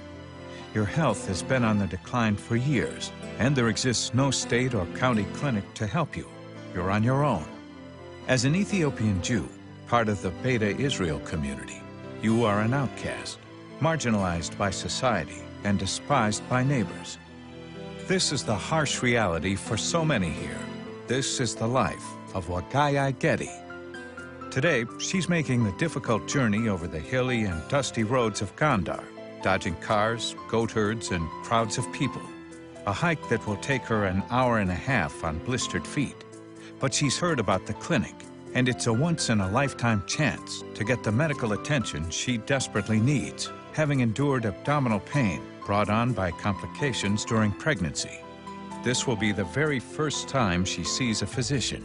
Your 0.74 0.84
health 0.84 1.28
has 1.28 1.40
been 1.40 1.62
on 1.62 1.78
the 1.78 1.87
decline 1.87 2.34
for 2.34 2.56
years, 2.56 3.12
and 3.38 3.54
there 3.54 3.68
exists 3.68 4.12
no 4.12 4.32
state 4.32 4.74
or 4.74 4.87
county 4.96 5.24
clinic 5.34 5.72
to 5.74 5.87
help 5.87 6.16
you. 6.16 6.26
You're 6.74 6.90
on 6.90 7.04
your 7.04 7.24
own. 7.24 7.46
As 8.26 8.44
an 8.44 8.56
Ethiopian 8.56 9.22
Jew, 9.22 9.48
part 9.87 10.08
of 10.08 10.20
the 10.20 10.30
Beta 10.42 10.76
Israel 10.76 11.20
community, 11.20 11.80
you 12.22 12.44
are 12.44 12.60
an 12.60 12.74
outcast, 12.74 13.38
marginalized 13.80 14.58
by 14.58 14.70
society, 14.70 15.44
and 15.62 15.78
despised 15.78 16.42
by 16.48 16.64
neighbors. 16.64 17.18
This 18.08 18.32
is 18.32 18.42
the 18.42 18.56
harsh 18.56 19.00
reality 19.00 19.54
for 19.54 19.76
so 19.76 20.04
many 20.04 20.30
here. 20.30 20.58
This 21.06 21.38
is 21.38 21.54
the 21.54 21.68
life 21.68 22.04
of 22.34 22.48
Wagaya 22.48 23.16
Getty. 23.20 23.50
Today, 24.50 24.87
she's 24.98 25.28
making 25.28 25.62
the 25.62 25.72
difficult 25.78 26.26
journey 26.26 26.68
over 26.68 26.88
the 26.88 26.98
hilly 26.98 27.44
and 27.44 27.68
dusty 27.68 28.02
roads 28.02 28.42
of 28.42 28.54
Gondar, 28.56 29.04
dodging 29.44 29.76
cars, 29.76 30.35
goat 30.48 30.70
herds, 30.70 31.11
and 31.11 31.28
crowds 31.44 31.76
of 31.76 31.92
people. 31.92 32.22
A 32.87 32.92
hike 32.92 33.28
that 33.28 33.46
will 33.46 33.59
take 33.59 33.83
her 33.83 34.07
an 34.07 34.22
hour 34.30 34.59
and 34.59 34.70
a 34.70 34.74
half 34.74 35.22
on 35.22 35.38
blistered 35.40 35.87
feet. 35.87 36.16
But 36.80 36.94
she's 36.94 37.18
heard 37.18 37.38
about 37.38 37.66
the 37.66 37.74
clinic, 37.74 38.14
and 38.54 38.70
it's 38.70 38.87
a 38.87 38.92
once-in-a-lifetime 38.92 40.04
chance 40.07 40.64
to 40.74 40.83
get 40.83 41.02
the 41.02 41.12
medical 41.12 41.52
attention 41.52 42.09
she 42.09 42.38
desperately 42.38 42.98
needs, 42.98 43.52
having 43.74 44.00
endured 44.00 44.46
abdominal 44.46 45.00
pain 45.00 45.42
brought 45.66 45.90
on 45.90 46.14
by 46.14 46.30
complications 46.30 47.26
during 47.26 47.52
pregnancy. 47.52 48.20
This 48.83 49.07
will 49.07 49.16
be 49.16 49.33
the 49.33 49.44
very 49.44 49.78
first 49.78 50.26
time 50.26 50.64
she 50.64 50.85
sees 50.85 51.20
a 51.20 51.26
physician. 51.26 51.85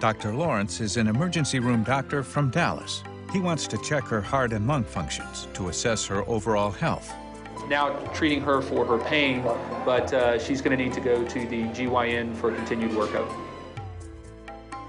Dr. 0.00 0.34
Lawrence 0.34 0.80
is 0.80 0.96
an 0.96 1.08
emergency 1.08 1.58
room 1.58 1.82
doctor 1.82 2.22
from 2.22 2.48
Dallas. 2.48 3.04
He 3.34 3.40
wants 3.40 3.66
to 3.66 3.78
check 3.78 4.04
her 4.04 4.20
heart 4.20 4.52
and 4.52 4.68
lung 4.68 4.84
functions 4.84 5.48
to 5.54 5.68
assess 5.68 6.06
her 6.06 6.22
overall 6.28 6.70
health. 6.70 7.12
Now 7.68 7.90
treating 8.14 8.40
her 8.42 8.62
for 8.62 8.86
her 8.86 8.98
pain, 9.06 9.42
but 9.84 10.14
uh, 10.14 10.38
she's 10.38 10.62
going 10.62 10.78
to 10.78 10.84
need 10.84 10.92
to 10.92 11.00
go 11.00 11.24
to 11.24 11.40
the 11.48 11.64
GYN 11.64 12.36
for 12.36 12.52
continued 12.52 12.92
workup. 12.92 13.28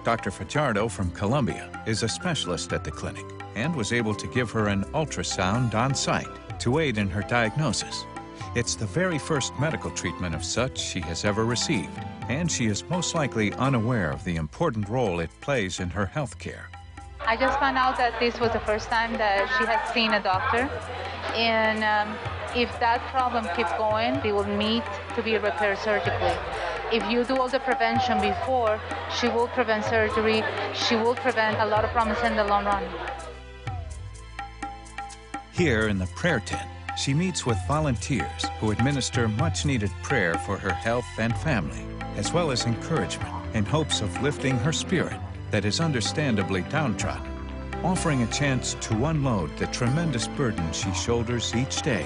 Dr. 0.04 0.30
Fajardo 0.30 0.88
from 0.88 1.10
Columbia 1.10 1.84
is 1.88 2.04
a 2.04 2.08
specialist 2.08 2.72
at 2.72 2.84
the 2.84 2.92
clinic 2.92 3.26
and 3.56 3.76
was 3.76 3.92
able 3.92 4.14
to 4.14 4.28
give 4.28 4.52
her 4.52 4.68
an 4.68 4.84
ultrasound 4.94 5.74
on 5.74 5.96
site 5.96 6.28
to 6.60 6.78
aid 6.78 7.00
in 7.00 7.10
her 7.10 7.24
diagnosis. 7.24 8.06
It's 8.54 8.76
the 8.76 8.86
very 8.86 9.18
first 9.18 9.58
medical 9.60 9.90
treatment 9.90 10.36
of 10.36 10.46
such 10.46 10.78
she 10.78 11.00
has 11.00 11.26
ever 11.26 11.46
received, 11.46 11.98
and 12.30 12.52
she 12.52 12.68
is 12.68 12.88
most 12.92 13.16
likely 13.16 13.54
unaware 13.54 14.12
of 14.12 14.24
the 14.24 14.36
important 14.36 14.88
role 14.88 15.20
it 15.20 15.32
plays 15.42 15.80
in 15.80 15.90
her 15.90 16.06
health 16.06 16.38
care. 16.38 16.70
I 17.28 17.36
just 17.36 17.60
found 17.60 17.76
out 17.76 17.98
that 17.98 18.20
this 18.20 18.40
was 18.40 18.52
the 18.52 18.60
first 18.60 18.88
time 18.88 19.14
that 19.14 19.50
she 19.58 19.66
has 19.66 19.94
seen 19.96 20.14
a 20.14 20.22
doctor, 20.22 20.70
and 21.34 21.84
um, 21.84 22.16
if 22.56 22.70
that 22.80 23.02
problem 23.10 23.48
keeps 23.56 23.72
going, 23.80 24.22
they 24.22 24.32
will 24.32 24.46
need 24.46 24.84
to 25.16 25.24
be 25.24 25.36
repaired 25.38 25.80
surgically. 25.80 26.38
If 26.94 27.10
you 27.10 27.24
do 27.24 27.38
all 27.38 27.50
the 27.50 27.60
prevention 27.60 28.22
before, 28.22 28.80
she 29.10 29.28
will 29.28 29.48
prevent 29.48 29.86
surgery, 29.86 30.44
she 30.76 30.96
will 30.96 31.16
prevent 31.16 31.58
a 31.60 31.66
lot 31.66 31.84
of 31.84 31.90
problems 31.90 32.22
in 32.22 32.36
the 32.36 32.44
long 32.44 32.66
run. 32.66 32.84
Here 35.52 35.88
in 35.88 35.98
the 35.98 36.08
prayer 36.16 36.42
tent, 36.42 36.70
she 36.96 37.16
meets 37.16 37.44
with 37.44 37.58
volunteers 37.68 38.46
who 38.60 38.70
administer 38.70 39.28
much 39.28 39.66
needed 39.66 39.90
prayer 40.04 40.36
for 40.46 40.58
her 40.60 40.74
health 40.74 41.08
and 41.18 41.36
family, 41.40 41.84
as 42.18 42.32
well 42.32 42.52
as 42.52 42.68
encouragement 42.68 43.34
in 43.56 43.66
hopes 43.66 44.02
of 44.02 44.22
lifting 44.22 44.58
her 44.58 44.72
spirit 44.72 45.20
that 45.52 45.66
is 45.66 45.80
understandably 45.80 46.62
downtrodden, 46.64 47.32
offering 47.84 48.24
a 48.24 48.28
chance 48.28 48.76
to 48.82 49.06
unload 49.06 49.56
the 49.58 49.68
tremendous 49.68 50.28
burden 50.28 50.72
she 50.72 50.92
shoulders 50.94 51.56
each 51.56 51.82
day. 51.82 52.06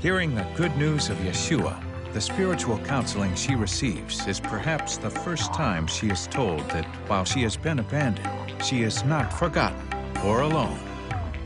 Hearing 0.00 0.34
the 0.34 0.46
good 0.56 0.76
news 0.76 1.10
of 1.10 1.18
Yeshua, 1.18 1.82
the 2.12 2.20
spiritual 2.20 2.78
counseling 2.78 3.34
she 3.34 3.54
receives 3.54 4.26
is 4.26 4.40
perhaps 4.40 4.96
the 4.96 5.10
first 5.10 5.52
time 5.54 5.86
she 5.86 6.08
is 6.08 6.26
told 6.26 6.68
that 6.70 6.86
while 7.06 7.24
she 7.24 7.42
has 7.42 7.56
been 7.56 7.78
abandoned, 7.78 8.28
she 8.64 8.82
is 8.82 9.04
not 9.04 9.32
forgotten 9.32 9.80
or 10.24 10.40
alone 10.40 10.78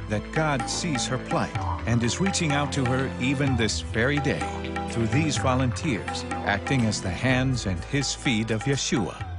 that 0.08 0.32
God 0.32 0.68
sees 0.68 1.06
her 1.06 1.18
plight 1.18 1.56
and 1.86 2.02
is 2.02 2.20
reaching 2.20 2.52
out 2.52 2.72
to 2.72 2.84
her 2.84 3.10
even 3.20 3.56
this 3.56 3.80
very 3.80 4.18
day 4.18 4.42
through 4.90 5.06
these 5.08 5.36
volunteers 5.36 6.24
acting 6.30 6.82
as 6.86 7.00
the 7.00 7.10
hands 7.10 7.66
and 7.66 7.82
his 7.84 8.14
feet 8.14 8.50
of 8.50 8.62
Yeshua. 8.64 9.33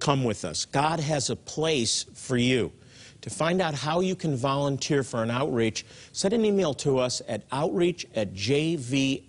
Come 0.00 0.24
with 0.24 0.44
us. 0.44 0.64
God 0.64 0.98
has 1.00 1.30
a 1.30 1.36
place 1.36 2.04
for 2.14 2.36
you. 2.36 2.72
To 3.20 3.30
find 3.30 3.60
out 3.60 3.74
how 3.74 4.00
you 4.00 4.16
can 4.16 4.34
volunteer 4.34 5.02
for 5.02 5.22
an 5.22 5.30
outreach, 5.30 5.84
send 6.12 6.32
an 6.32 6.44
email 6.44 6.72
to 6.74 6.98
us 6.98 7.20
at 7.28 7.42
outreach 7.52 8.06
at 8.14 8.32
jvmi.org. 8.32 9.20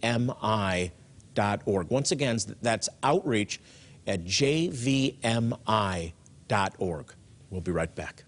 Once 1.90 2.12
again, 2.12 2.40
that's 2.62 2.90
outreach 3.04 3.60
at 4.08 4.24
jvmi.org. 4.24 5.54
We'll 7.50 7.62
be 7.62 7.72
right 7.72 7.94
back. 7.94 8.24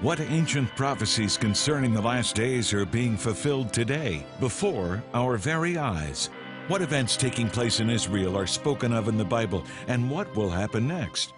What 0.00 0.20
ancient 0.20 0.68
prophecies 0.76 1.36
concerning 1.36 1.92
the 1.92 2.00
last 2.00 2.36
days 2.36 2.72
are 2.72 2.86
being 2.86 3.16
fulfilled 3.16 3.72
today 3.72 4.24
before 4.38 5.02
our 5.12 5.36
very 5.36 5.76
eyes? 5.76 6.30
What 6.68 6.82
events 6.82 7.16
taking 7.16 7.48
place 7.48 7.80
in 7.80 7.88
Israel 7.88 8.36
are 8.36 8.46
spoken 8.46 8.92
of 8.92 9.08
in 9.08 9.16
the 9.16 9.24
Bible, 9.24 9.64
and 9.86 10.10
what 10.10 10.36
will 10.36 10.50
happen 10.50 10.86
next? 10.86 11.32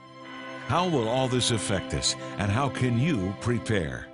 How 0.66 0.88
will 0.88 1.09
all 1.09 1.29
this 1.29 1.53
affect 1.53 1.95
us, 1.95 2.16
and 2.38 2.51
how 2.51 2.69
can 2.69 2.99
you 2.99 3.33
prepare? 3.40 4.09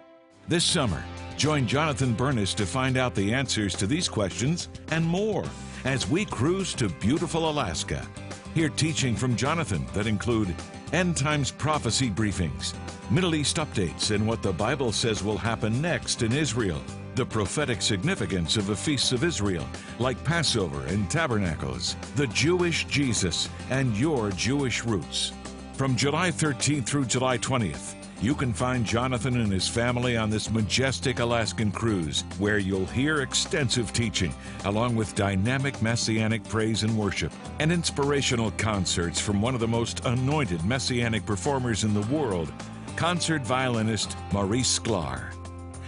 This 0.47 0.63
summer, 0.63 1.03
join 1.39 1.67
Jonathan 1.67 2.13
Bernis 2.13 2.53
to 2.53 2.67
find 2.67 2.99
out 2.99 3.15
the 3.15 3.33
answers 3.33 3.75
to 3.77 3.87
these 3.87 4.11
questions 4.11 4.69
and 4.91 5.07
more 5.07 5.47
as 5.87 6.07
we 6.07 6.27
cruise 6.27 6.75
to 6.75 6.91
beautiful 6.91 7.49
Alaska. 7.49 8.07
Hear 8.55 8.69
teaching 8.69 9.17
from 9.17 9.37
Jonathan 9.37 9.87
that 9.95 10.07
include 10.07 10.55
end 10.93 11.17
times 11.17 11.51
prophecy 11.51 12.11
briefings, 12.11 12.75
Middle 13.11 13.35
East 13.35 13.57
updates, 13.57 14.15
and 14.15 14.29
what 14.29 14.43
the 14.43 14.53
Bible 14.53 14.93
says 14.93 15.25
will 15.25 15.39
happen 15.39 15.81
next 15.81 16.23
in 16.23 16.33
Israel, 16.33 16.83
the 17.17 17.25
prophetic 17.25 17.81
significance 17.81 18.59
of 18.59 18.67
the 18.67 18.77
feasts 18.77 19.11
of 19.11 19.25
Israel, 19.25 19.67
like 19.99 20.23
Passover 20.23 20.85
and 20.87 21.11
Tabernacles, 21.11 21.97
the 22.15 22.27
Jewish 22.29 22.85
Jesus, 22.85 23.49
and 23.71 23.97
your 23.97 24.31
Jewish 24.31 24.85
roots. 24.85 25.33
From 25.73 25.97
July 25.97 26.31
13th 26.31 26.85
through 26.85 27.07
July 27.07 27.39
20th, 27.39 27.95
you 28.21 28.35
can 28.35 28.53
find 28.53 28.85
Jonathan 28.85 29.41
and 29.41 29.53
his 29.53 29.69
family 29.69 30.17
on 30.17 30.31
this 30.31 30.51
majestic 30.51 31.19
Alaskan 31.19 31.71
cruise, 31.71 32.25
where 32.39 32.59
you'll 32.59 32.87
hear 32.87 33.23
extensive 33.23 33.93
teaching, 33.93 34.35
along 34.65 34.95
with 34.95 35.15
dynamic 35.15 35.81
messianic 35.81 36.45
praise 36.45 36.83
and 36.83 36.97
worship, 36.97 37.33
and 37.61 37.73
inspirational 37.73 38.51
concerts 38.53 39.21
from 39.21 39.41
one 39.41 39.55
of 39.55 39.61
the 39.61 39.69
most 39.69 40.05
anointed 40.05 40.65
messianic 40.65 41.25
performers 41.27 41.85
in 41.85 41.95
the 41.95 42.15
world, 42.15 42.53
concert 42.97 43.43
violinist 43.43 44.17
Maurice 44.33 44.79
Sklar. 44.79 45.33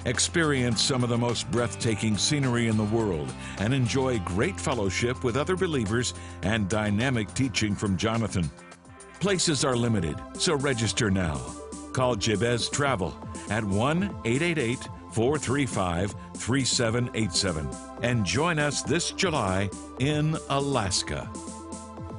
Experience 0.05 0.81
some 0.81 1.03
of 1.03 1.09
the 1.09 1.19
most 1.19 1.51
breathtaking 1.51 2.17
scenery 2.17 2.69
in 2.69 2.77
the 2.77 2.85
world 2.85 3.33
and 3.59 3.75
enjoy 3.75 4.19
great 4.21 4.59
fellowship 4.59 5.25
with 5.25 5.37
other 5.37 5.57
believers 5.57 6.15
and 6.43 6.69
dynamic 6.69 7.33
teaching 7.35 7.75
from 7.75 7.97
Jonathan. 7.97 8.49
Places 9.21 9.65
are 9.65 9.77
limited, 9.77 10.17
so 10.35 10.55
register 10.55 11.11
now. 11.11 11.41
Call 11.93 12.15
Jabez 12.15 12.69
Travel 12.69 13.17
at 13.51 13.65
1 13.65 14.03
888 14.25 14.89
435 15.13 16.15
3787 16.37 17.69
and 18.03 18.25
join 18.25 18.59
us 18.59 18.83
this 18.83 19.11
July 19.11 19.69
in 19.99 20.37
Alaska. 20.49 21.29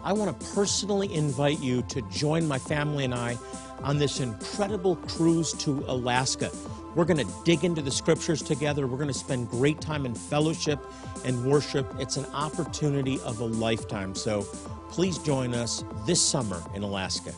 I 0.04 0.14
want 0.14 0.38
to 0.38 0.54
personally 0.54 1.14
invite 1.14 1.60
you 1.60 1.82
to 1.84 2.02
join 2.10 2.48
my 2.48 2.60
family 2.60 3.06
and 3.06 3.14
I 3.14 3.38
on 3.84 3.98
this 3.98 4.20
incredible 4.20 4.96
cruise 4.96 5.54
to 5.54 5.84
Alaska. 5.88 6.52
We're 6.96 7.06
going 7.06 7.26
to 7.26 7.34
dig 7.46 7.64
into 7.64 7.82
the 7.82 7.92
scriptures 7.92 8.42
together. 8.42 8.88
We're 8.88 8.98
going 8.98 9.10
to 9.10 9.14
spend 9.14 9.50
great 9.50 9.80
time 9.80 10.06
in 10.06 10.16
fellowship 10.16 10.80
and 11.24 11.46
worship. 11.46 11.88
It's 12.00 12.18
an 12.18 12.26
opportunity 12.34 13.20
of 13.22 13.40
a 13.42 13.46
lifetime. 13.46 14.16
So 14.16 14.42
please 14.90 15.20
join 15.20 15.54
us 15.54 15.84
this 16.08 16.20
summer 16.22 16.62
in 16.74 16.82
Alaska. 16.82 17.32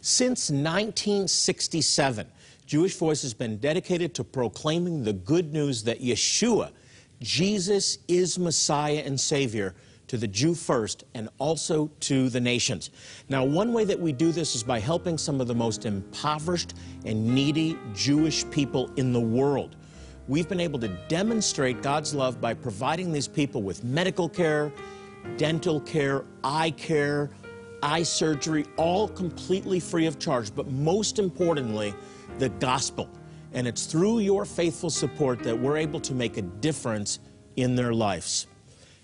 Since 0.00 0.50
1967, 0.50 2.26
Jewish 2.66 2.96
Voice 2.96 3.22
has 3.22 3.34
been 3.34 3.58
dedicated 3.58 4.14
to 4.14 4.24
proclaiming 4.24 5.04
the 5.04 5.12
good 5.12 5.52
news 5.52 5.84
that 5.84 6.00
Yeshua, 6.00 6.72
Jesus, 7.20 7.98
is 8.08 8.38
Messiah 8.38 9.02
and 9.04 9.20
Savior 9.20 9.74
to 10.14 10.18
the 10.18 10.28
Jew 10.28 10.54
first 10.54 11.02
and 11.14 11.28
also 11.38 11.90
to 11.98 12.28
the 12.28 12.40
nations. 12.40 12.90
Now, 13.28 13.42
one 13.42 13.72
way 13.72 13.84
that 13.84 13.98
we 13.98 14.12
do 14.12 14.30
this 14.30 14.54
is 14.54 14.62
by 14.62 14.78
helping 14.78 15.18
some 15.18 15.40
of 15.40 15.48
the 15.48 15.56
most 15.56 15.86
impoverished 15.86 16.74
and 17.04 17.34
needy 17.34 17.76
Jewish 17.94 18.48
people 18.52 18.92
in 18.94 19.12
the 19.12 19.18
world. 19.20 19.74
We've 20.28 20.48
been 20.48 20.60
able 20.60 20.78
to 20.78 20.88
demonstrate 21.08 21.82
God's 21.82 22.14
love 22.14 22.40
by 22.40 22.54
providing 22.54 23.10
these 23.10 23.26
people 23.26 23.64
with 23.64 23.82
medical 23.82 24.28
care, 24.28 24.72
dental 25.36 25.80
care, 25.80 26.24
eye 26.44 26.70
care, 26.70 27.30
eye 27.82 28.04
surgery, 28.04 28.66
all 28.76 29.08
completely 29.08 29.80
free 29.80 30.06
of 30.06 30.20
charge, 30.20 30.54
but 30.54 30.70
most 30.70 31.18
importantly, 31.18 31.92
the 32.38 32.50
gospel. 32.50 33.10
And 33.52 33.66
it's 33.66 33.86
through 33.86 34.20
your 34.20 34.44
faithful 34.44 34.90
support 34.90 35.40
that 35.40 35.58
we're 35.58 35.76
able 35.76 35.98
to 35.98 36.14
make 36.14 36.36
a 36.36 36.42
difference 36.42 37.18
in 37.56 37.74
their 37.74 37.92
lives. 37.92 38.46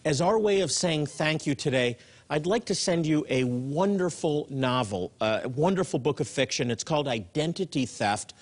As 0.03 0.23
our 0.23 0.39
way 0.39 0.63
of 0.63 0.73
saying 0.73 1.07
thank 1.07 1.47
you 1.47 1.55
today, 1.55 1.99
I'd 2.31 2.47
like 2.47 2.65
to 2.67 2.75
send 2.75 3.05
you 3.05 3.27
a 3.29 3.45
wonderful 3.45 4.47
novel, 4.49 5.13
uh, 5.21 5.41
a 5.45 5.49
wonderful 5.51 5.99
book 5.99 6.21
of 6.21 6.29
fiction. 6.29 6.71
It's 6.71 6.85
called 6.85 7.07
Identity 7.07 7.85
Theft 7.85 8.33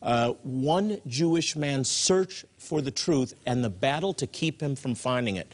uh, 0.00 0.34
One 0.44 1.00
Jewish 1.08 1.56
Man's 1.56 1.90
Search 1.90 2.44
for 2.56 2.80
the 2.80 2.92
Truth 2.92 3.34
and 3.46 3.64
the 3.64 3.70
Battle 3.70 4.14
to 4.14 4.28
Keep 4.28 4.62
Him 4.62 4.76
from 4.76 4.94
Finding 4.94 5.34
It. 5.34 5.52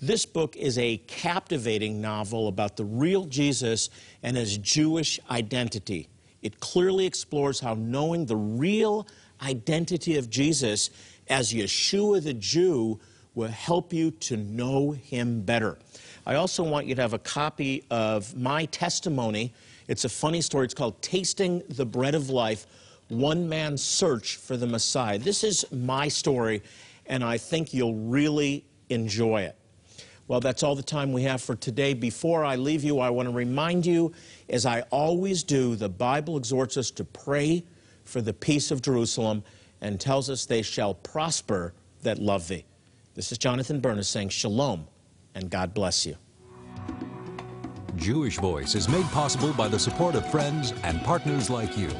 This 0.00 0.24
book 0.24 0.56
is 0.56 0.78
a 0.78 0.96
captivating 1.08 2.00
novel 2.00 2.48
about 2.48 2.78
the 2.78 2.84
real 2.86 3.26
Jesus 3.26 3.90
and 4.22 4.34
his 4.34 4.56
Jewish 4.56 5.20
identity. 5.30 6.08
It 6.40 6.58
clearly 6.58 7.04
explores 7.04 7.60
how 7.60 7.74
knowing 7.74 8.24
the 8.24 8.36
real 8.36 9.06
identity 9.42 10.16
of 10.16 10.30
Jesus 10.30 10.88
as 11.28 11.52
Yeshua 11.52 12.24
the 12.24 12.32
Jew 12.32 12.98
will 13.34 13.48
help 13.48 13.92
you 13.92 14.10
to 14.10 14.36
know 14.36 14.90
him 14.90 15.42
better. 15.42 15.78
I 16.26 16.34
also 16.34 16.62
want 16.62 16.86
you 16.86 16.94
to 16.94 17.02
have 17.02 17.14
a 17.14 17.18
copy 17.18 17.84
of 17.90 18.36
my 18.36 18.66
testimony. 18.66 19.52
It's 19.88 20.04
a 20.04 20.08
funny 20.08 20.40
story. 20.40 20.64
It's 20.64 20.74
called 20.74 21.00
Tasting 21.02 21.62
the 21.68 21.86
Bread 21.86 22.14
of 22.14 22.30
Life 22.30 22.66
One 23.08 23.48
Man's 23.48 23.82
Search 23.82 24.36
for 24.36 24.56
the 24.56 24.66
Messiah. 24.66 25.18
This 25.18 25.42
is 25.42 25.64
my 25.72 26.08
story, 26.08 26.62
and 27.06 27.24
I 27.24 27.38
think 27.38 27.74
you'll 27.74 27.94
really 27.94 28.64
enjoy 28.90 29.42
it. 29.42 29.56
Well, 30.28 30.40
that's 30.40 30.62
all 30.62 30.76
the 30.76 30.82
time 30.82 31.12
we 31.12 31.24
have 31.24 31.42
for 31.42 31.56
today. 31.56 31.94
Before 31.94 32.44
I 32.44 32.56
leave 32.56 32.84
you, 32.84 33.00
I 33.00 33.10
want 33.10 33.28
to 33.28 33.34
remind 33.34 33.84
you, 33.84 34.12
as 34.48 34.64
I 34.64 34.82
always 34.90 35.42
do, 35.42 35.74
the 35.74 35.88
Bible 35.88 36.36
exhorts 36.36 36.76
us 36.76 36.90
to 36.92 37.04
pray 37.04 37.64
for 38.04 38.20
the 38.22 38.32
peace 38.32 38.70
of 38.70 38.82
Jerusalem 38.82 39.42
and 39.80 40.00
tells 40.00 40.30
us 40.30 40.46
they 40.46 40.62
shall 40.62 40.94
prosper 40.94 41.74
that 42.02 42.18
love 42.18 42.48
thee. 42.48 42.64
This 43.14 43.30
is 43.30 43.36
Jonathan 43.36 43.78
Bernis 43.78 44.08
saying 44.08 44.30
shalom 44.30 44.86
and 45.34 45.50
God 45.50 45.74
bless 45.74 46.06
you. 46.06 46.16
Jewish 47.96 48.38
Voice 48.38 48.74
is 48.74 48.88
made 48.88 49.04
possible 49.06 49.52
by 49.52 49.68
the 49.68 49.78
support 49.78 50.14
of 50.14 50.28
friends 50.30 50.72
and 50.82 50.98
partners 51.02 51.50
like 51.50 51.76
you. 51.76 51.90